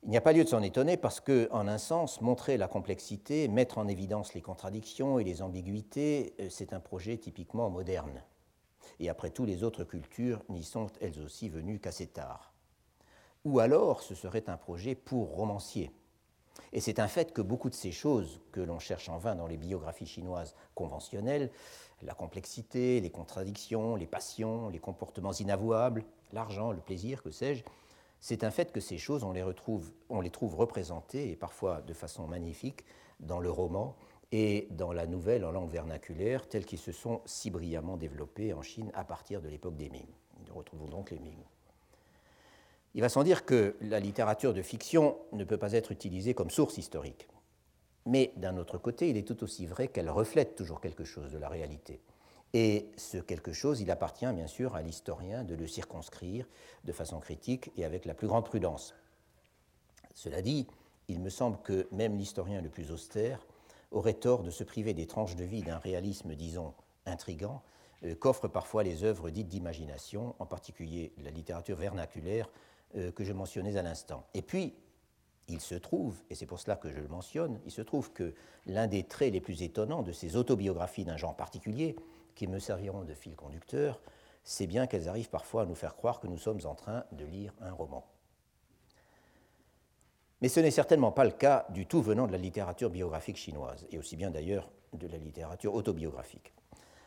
[0.04, 2.68] Il n'y a pas lieu de s'en étonner parce que, en un sens, montrer la
[2.68, 8.24] complexité, mettre en évidence les contradictions et les ambiguïtés, euh, c'est un projet typiquement moderne.
[9.00, 12.52] Et après tout, les autres cultures n'y sont elles aussi venues qu'assez tard.
[13.46, 15.92] Ou alors, ce serait un projet pour romanciers.
[16.74, 19.48] Et c'est un fait que beaucoup de ces choses que l'on cherche en vain dans
[19.48, 21.52] les biographies chinoises conventionnelles,
[22.02, 27.64] la complexité, les contradictions, les passions, les comportements inavouables, l'argent, le plaisir, que sais-je,
[28.22, 32.86] c'est un fait que ces choses, on les, trouve représentées, et parfois de façon magnifique,
[33.20, 33.96] dans le roman
[34.32, 38.62] et dans la nouvelle en langue vernaculaire, telles qu'ils se sont si brillamment développées en
[38.62, 40.06] Chine à partir de l'époque des Ming.
[40.48, 41.44] Nous retrouvons donc les Ming.
[42.94, 46.50] Il va sans dire que la littérature de fiction ne peut pas être utilisée comme
[46.52, 47.28] source historique.
[48.06, 51.38] Mais d'un autre côté, il est tout aussi vrai qu'elle reflète toujours quelque chose de
[51.38, 52.02] la réalité.
[52.54, 56.48] Et ce quelque chose, il appartient bien sûr à l'historien de le circonscrire
[56.84, 58.94] de façon critique et avec la plus grande prudence.
[60.14, 60.68] Cela dit,
[61.08, 63.46] il me semble que même l'historien le plus austère
[63.92, 66.74] aurait tort de se priver des tranches de vie d'un réalisme, disons,
[67.06, 67.62] intrigant,
[68.04, 72.50] euh, qu'offrent parfois les œuvres dites d'imagination, en particulier la littérature vernaculaire
[72.96, 74.26] euh, que je mentionnais à l'instant.
[74.34, 74.74] Et puis,
[75.48, 78.34] il se trouve, et c'est pour cela que je le mentionne, il se trouve que
[78.66, 81.96] l'un des traits les plus étonnants de ces autobiographies d'un genre particulier,
[82.42, 84.02] qui me serviront de fil conducteur,
[84.44, 87.24] c'est bien qu'elles arrivent parfois à nous faire croire que nous sommes en train de
[87.24, 88.04] lire un roman.
[90.42, 93.86] Mais ce n'est certainement pas le cas du tout venant de la littérature biographique chinoise,
[93.92, 96.52] et aussi bien d'ailleurs de la littérature autobiographique.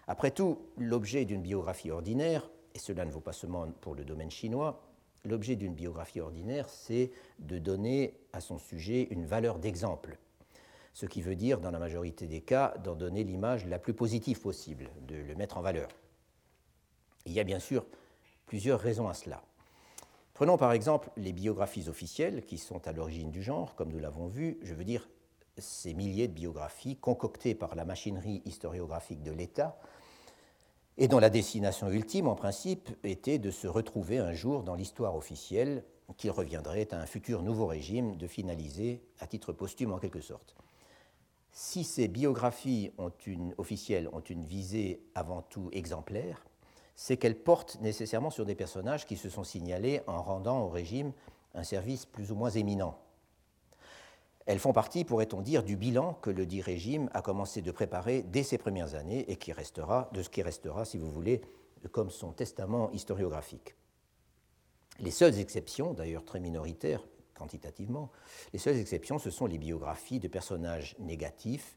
[0.06, 4.30] Après tout, l'objet d'une biographie ordinaire, et cela ne vaut pas seulement pour le domaine
[4.30, 4.84] chinois,
[5.24, 7.10] l'objet d'une biographie ordinaire, c'est
[7.40, 10.16] de donner à son sujet une valeur d'exemple,
[10.94, 14.40] ce qui veut dire, dans la majorité des cas, d'en donner l'image la plus positive
[14.40, 15.88] possible, de le mettre en valeur.
[17.26, 17.84] Il y a bien sûr
[18.46, 19.42] plusieurs raisons à cela.
[20.34, 24.28] Prenons par exemple les biographies officielles qui sont à l'origine du genre, comme nous l'avons
[24.28, 25.08] vu, je veux dire
[25.58, 29.78] ces milliers de biographies concoctées par la machinerie historiographique de l'État
[30.96, 35.16] et dont la destination ultime, en principe, était de se retrouver un jour dans l'histoire
[35.16, 35.84] officielle
[36.16, 40.54] qu'il reviendrait à un futur nouveau régime de finaliser à titre posthume en quelque sorte.
[41.56, 46.44] Si ces biographies ont une, officielles ont une visée avant tout exemplaire,
[46.96, 51.12] c'est qu'elles portent nécessairement sur des personnages qui se sont signalés en rendant au régime
[51.54, 52.98] un service plus ou moins éminent.
[54.46, 58.22] Elles font partie, pourrait-on dire, du bilan que le dit régime a commencé de préparer
[58.24, 61.40] dès ses premières années et qui restera, de ce qui restera, si vous voulez,
[61.92, 63.76] comme son testament historiographique.
[64.98, 67.04] Les seules exceptions, d'ailleurs très minoritaires,
[67.34, 68.10] quantitativement.
[68.52, 71.76] Les seules exceptions, ce sont les biographies de personnages négatifs,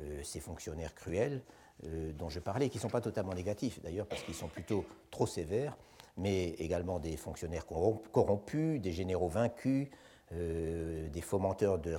[0.00, 1.42] euh, ces fonctionnaires cruels
[1.86, 4.84] euh, dont je parlais, qui ne sont pas totalement négatifs d'ailleurs, parce qu'ils sont plutôt
[5.10, 5.76] trop sévères,
[6.16, 9.88] mais également des fonctionnaires corrompus, des généraux vaincus,
[10.32, 11.96] euh, des fomenteurs de,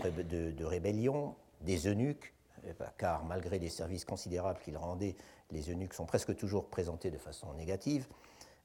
[0.51, 2.33] de, rébellion, des eunuques,
[2.97, 5.15] car malgré des services considérables qu'ils rendaient,
[5.51, 8.05] les eunuques sont presque toujours présentés de façon négative.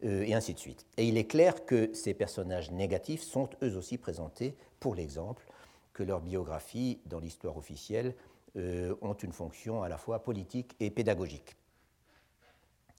[0.02, 0.86] Euh, et ainsi de suite.
[0.96, 5.46] Et il est clair que ces personnages négatifs sont eux aussi présentés pour l'exemple
[5.92, 8.14] que leurs biographies dans l'histoire officielle
[8.56, 11.56] euh, ont une fonction à la fois politique et pédagogique.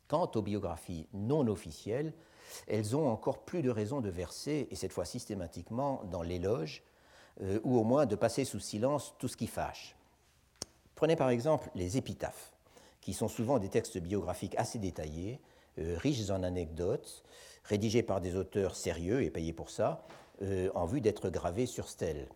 [0.07, 2.13] Quant aux biographies non officielles,
[2.67, 6.81] elles ont encore plus de raisons de verser, et cette fois systématiquement dans l'éloge,
[7.41, 9.95] euh, ou au moins de passer sous silence tout ce qui fâche.
[10.95, 12.53] Prenez par exemple les épitaphes,
[13.01, 15.41] qui sont souvent des textes biographiques assez détaillés,
[15.77, 17.23] riches en anecdotes,
[17.63, 20.05] rédigés par des auteurs sérieux et payés pour ça,
[20.41, 22.27] euh, en vue d'être gravés sur stèles.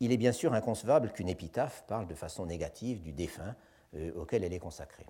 [0.00, 3.54] Il est bien sûr inconcevable qu'une épitaphe parle de façon négative du défunt,
[4.16, 5.04] auquel elle est consacrée.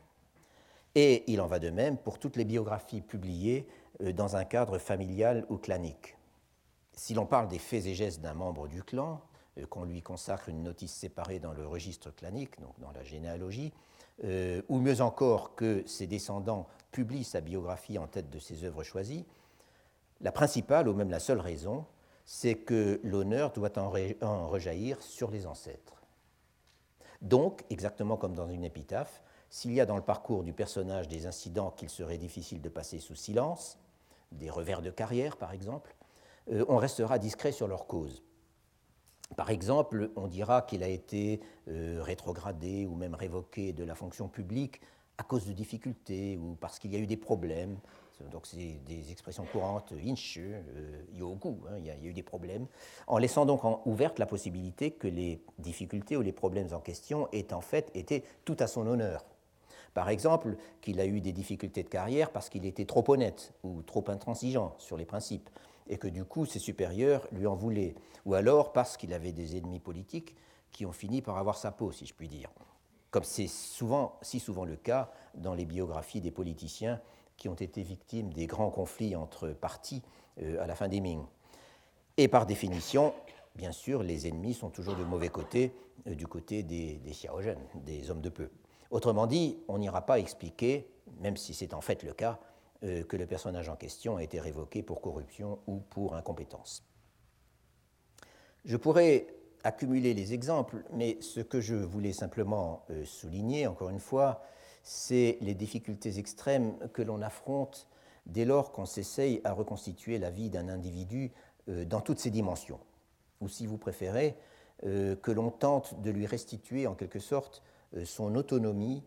[0.95, 3.69] Et il en va de même pour toutes les biographies publiées
[4.01, 6.17] dans un cadre familial ou clanique.
[6.95, 9.21] Si l'on parle des faits et gestes d'un membre du clan,
[9.69, 13.73] qu'on lui consacre une notice séparée dans le registre clanique, donc dans la généalogie,
[14.25, 19.27] ou mieux encore que ses descendants publient sa biographie en tête de ses œuvres choisies,
[20.21, 21.87] la principale, ou même la seule raison,
[22.27, 26.03] c'est que l'honneur doit en, rejaillir sur les ancêtres.
[27.23, 31.27] Donc, exactement comme dans une épitaphe, s'il y a dans le parcours du personnage des
[31.27, 33.79] incidents qu'il serait difficile de passer sous silence,
[34.33, 35.95] des revers de carrière par exemple,
[36.53, 38.23] euh, on restera discret sur leur cause.
[39.37, 44.29] Par exemple, on dira qu'il a été euh, rétrogradé ou même révoqué de la fonction
[44.29, 44.81] publique
[45.21, 47.77] à cause de difficultés ou parce qu'il y a eu des problèmes,
[48.33, 52.67] donc c'est des expressions courantes, inche, euh, hein, il y, a eu des problèmes,
[53.07, 57.53] en laissant donc ouverte la possibilité que les difficultés ou les problèmes en question aient
[57.53, 59.27] en fait été tout à son honneur.
[59.93, 63.83] Par exemple, qu'il a eu des difficultés de carrière parce qu'il était trop honnête ou
[63.83, 65.51] trop intransigeant sur les principes,
[65.87, 67.95] et que du coup ses supérieurs lui en voulaient,
[68.25, 70.35] ou alors parce qu'il avait des ennemis politiques
[70.73, 72.49] qui ont fini par avoir sa peau, si je puis dire,
[73.11, 77.01] comme c'est souvent, si souvent le cas dans les biographies des politiciens
[77.37, 80.03] qui ont été victimes des grands conflits entre partis
[80.43, 81.25] euh, à la fin des Ming.
[82.17, 83.15] Et par définition,
[83.55, 85.73] bien sûr, les ennemis sont toujours de mauvais côté,
[86.07, 87.13] euh, du côté des, des
[87.75, 88.51] des hommes de peu.
[88.91, 90.91] Autrement dit, on n'ira pas expliquer,
[91.21, 92.39] même si c'est en fait le cas,
[92.83, 96.85] euh, que le personnage en question a été révoqué pour corruption ou pour incompétence.
[98.65, 99.27] Je pourrais
[99.65, 104.43] accumuler les exemples, mais ce que je voulais simplement souligner, encore une fois,
[104.83, 107.87] c'est les difficultés extrêmes que l'on affronte
[108.27, 111.33] dès lors qu'on s'essaye à reconstituer la vie d'un individu
[111.69, 112.81] euh, dans toutes ses dimensions,
[113.41, 114.37] ou si vous préférez,
[114.85, 117.63] euh, que l'on tente de lui restituer en quelque sorte
[117.97, 119.03] euh, son autonomie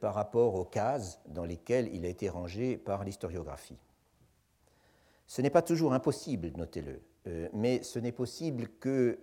[0.00, 3.78] par rapport aux cases dans lesquelles il a été rangé par l'historiographie.
[5.28, 7.00] Ce n'est pas toujours impossible, notez-le,
[7.52, 9.18] mais ce n'est possible que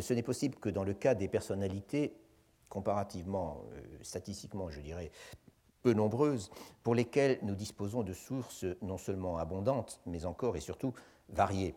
[0.00, 2.14] ce n'est possible que dans le cas des personnalités
[2.68, 5.10] comparativement, euh, statistiquement, je dirais,
[5.82, 6.50] peu nombreuses,
[6.82, 10.92] pour lesquelles nous disposons de sources non seulement abondantes, mais encore et surtout
[11.28, 11.74] variées.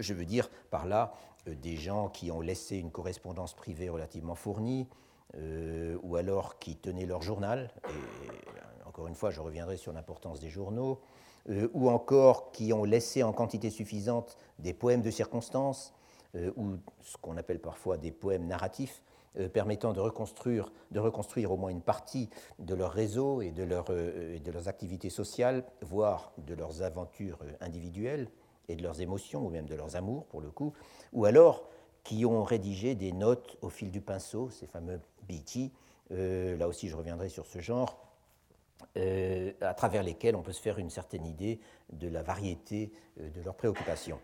[0.00, 1.14] Je veux dire par là
[1.48, 4.88] euh, des gens qui ont laissé une correspondance privée relativement fournie,
[5.36, 10.38] euh, ou alors qui tenaient leur journal, et encore une fois, je reviendrai sur l'importance
[10.38, 11.00] des journaux,
[11.74, 15.92] ou encore qui ont laissé en quantité suffisante des poèmes de circonstance,
[16.56, 19.02] ou ce qu'on appelle parfois des poèmes narratifs,
[19.40, 22.30] euh, permettant de reconstruire, de reconstruire au moins une partie
[22.60, 27.40] de leur réseau et de, leur, euh, de leurs activités sociales, voire de leurs aventures
[27.42, 28.28] euh, individuelles
[28.68, 30.72] et de leurs émotions, ou même de leurs amours pour le coup,
[31.12, 31.68] ou alors
[32.04, 35.72] qui ont rédigé des notes au fil du pinceau, ces fameux BT,
[36.10, 37.98] là aussi je reviendrai sur ce genre,
[38.96, 41.60] à travers lesquels on peut se faire une certaine idée
[41.92, 44.20] de la variété de leurs préoccupations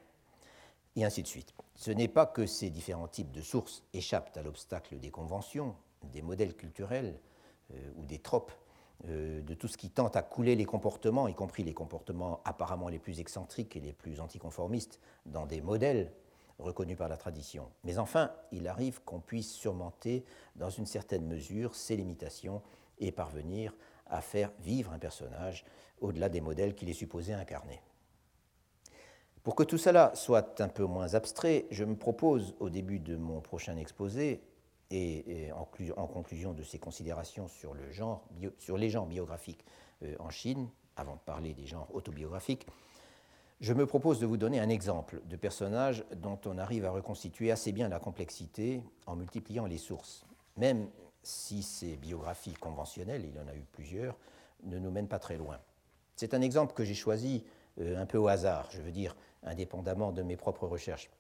[0.97, 1.55] et ainsi de suite.
[1.75, 6.23] Ce n'est pas que ces différents types de sources échappent à l'obstacle des conventions, des
[6.23, 7.19] modèles culturels
[7.73, 8.53] euh, ou des tropes,
[9.09, 12.89] euh, de tout ce qui tente à couler les comportements, y compris les comportements apparemment
[12.89, 16.13] les plus excentriques et les plus anticonformistes, dans des modèles
[16.59, 17.71] reconnus par la tradition.
[17.85, 20.25] Mais enfin, il arrive qu'on puisse surmonter
[20.57, 22.61] dans une certaine mesure ces limitations
[22.99, 23.75] et parvenir
[24.11, 25.65] à faire vivre un personnage
[26.01, 27.81] au-delà des modèles qu'il est supposé incarner.
[29.43, 33.17] Pour que tout cela soit un peu moins abstrait, je me propose au début de
[33.17, 34.43] mon prochain exposé
[34.91, 35.51] et,
[35.97, 38.25] en, conclusion de ces considérations sur, le genre,
[38.59, 39.65] sur les genres biographiques
[40.03, 42.67] euh, en Chine, avant de parler des genres autobiographiques,
[43.61, 47.51] je me propose de vous donner un exemple de personnage dont on arrive à reconstituer
[47.51, 50.25] assez bien la complexité en multipliant les sources,
[50.57, 50.89] même
[51.23, 54.17] si ces biographies conventionnelles, il y en a eu plusieurs,
[54.65, 55.59] ne nous mènent pas très loin.
[56.17, 57.45] C'est un exemple que j'ai choisi
[57.81, 61.11] euh, un peu au hasard, je veux dire, indépendamment de mes propres recherches.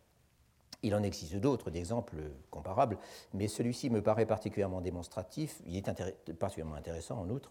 [0.83, 2.17] Il en existe d'autres, d'exemples
[2.51, 2.99] comparables,
[3.35, 7.51] mais celui-ci me paraît particulièrement démonstratif, il est particulièrement intéressant en outre,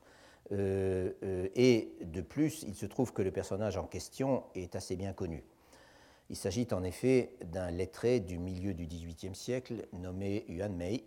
[0.52, 4.95] euh, euh, et de plus, il se trouve que le personnage en question est assez
[4.95, 5.43] bien connu.
[6.30, 11.04] Il s'agit en effet d'un lettré du milieu du XVIIIe siècle nommé Yuan Mei,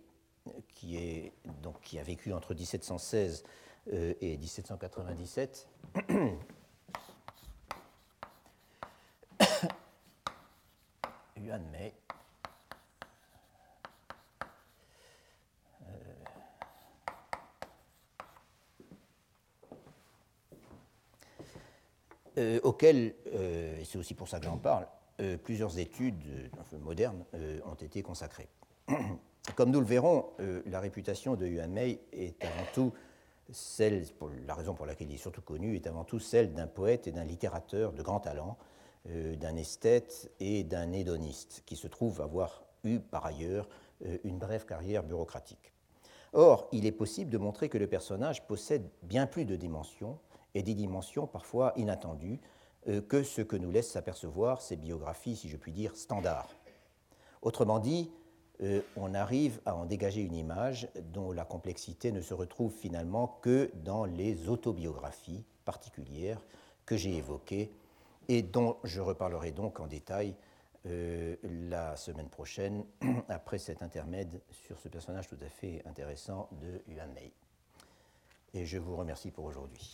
[0.75, 3.43] qui, est, donc, qui a vécu entre 1716
[3.91, 5.67] euh, et 1797.
[11.37, 11.93] Yuan Mei.
[22.39, 24.87] Euh, auquel, euh, et c'est aussi pour ça que j'en parle,
[25.21, 26.23] euh, plusieurs études
[26.81, 27.23] modernes
[27.65, 28.49] ont été consacrées.
[29.55, 32.93] Comme nous le verrons, euh, la réputation de Yuan Mei est avant tout
[33.51, 36.65] celle, pour la raison pour laquelle il est surtout connu, est avant tout celle d'un
[36.65, 38.57] poète et d'un littérateur de grand talent,
[39.09, 43.67] euh, d'un esthète et d'un hédoniste, qui se trouve avoir eu par ailleurs
[44.05, 45.73] euh, une brève carrière bureaucratique.
[46.31, 50.19] Or, il est possible de montrer que le personnage possède bien plus de dimensions,
[50.55, 52.39] et des dimensions parfois inattendues,
[53.07, 56.53] que ce que nous laissent s'apercevoir ces biographies, si je puis dire, standards.
[57.41, 58.11] Autrement dit,
[58.63, 63.39] euh, on arrive à en dégager une image dont la complexité ne se retrouve finalement
[63.41, 66.41] que dans les autobiographies particulières
[66.85, 67.71] que j'ai évoquées
[68.29, 70.33] et dont je reparlerai donc en détail
[70.85, 72.85] euh, la semaine prochaine,
[73.29, 77.31] après cet intermède sur ce personnage tout à fait intéressant de Yuan Mei.
[78.53, 79.93] Et je vous remercie pour aujourd'hui.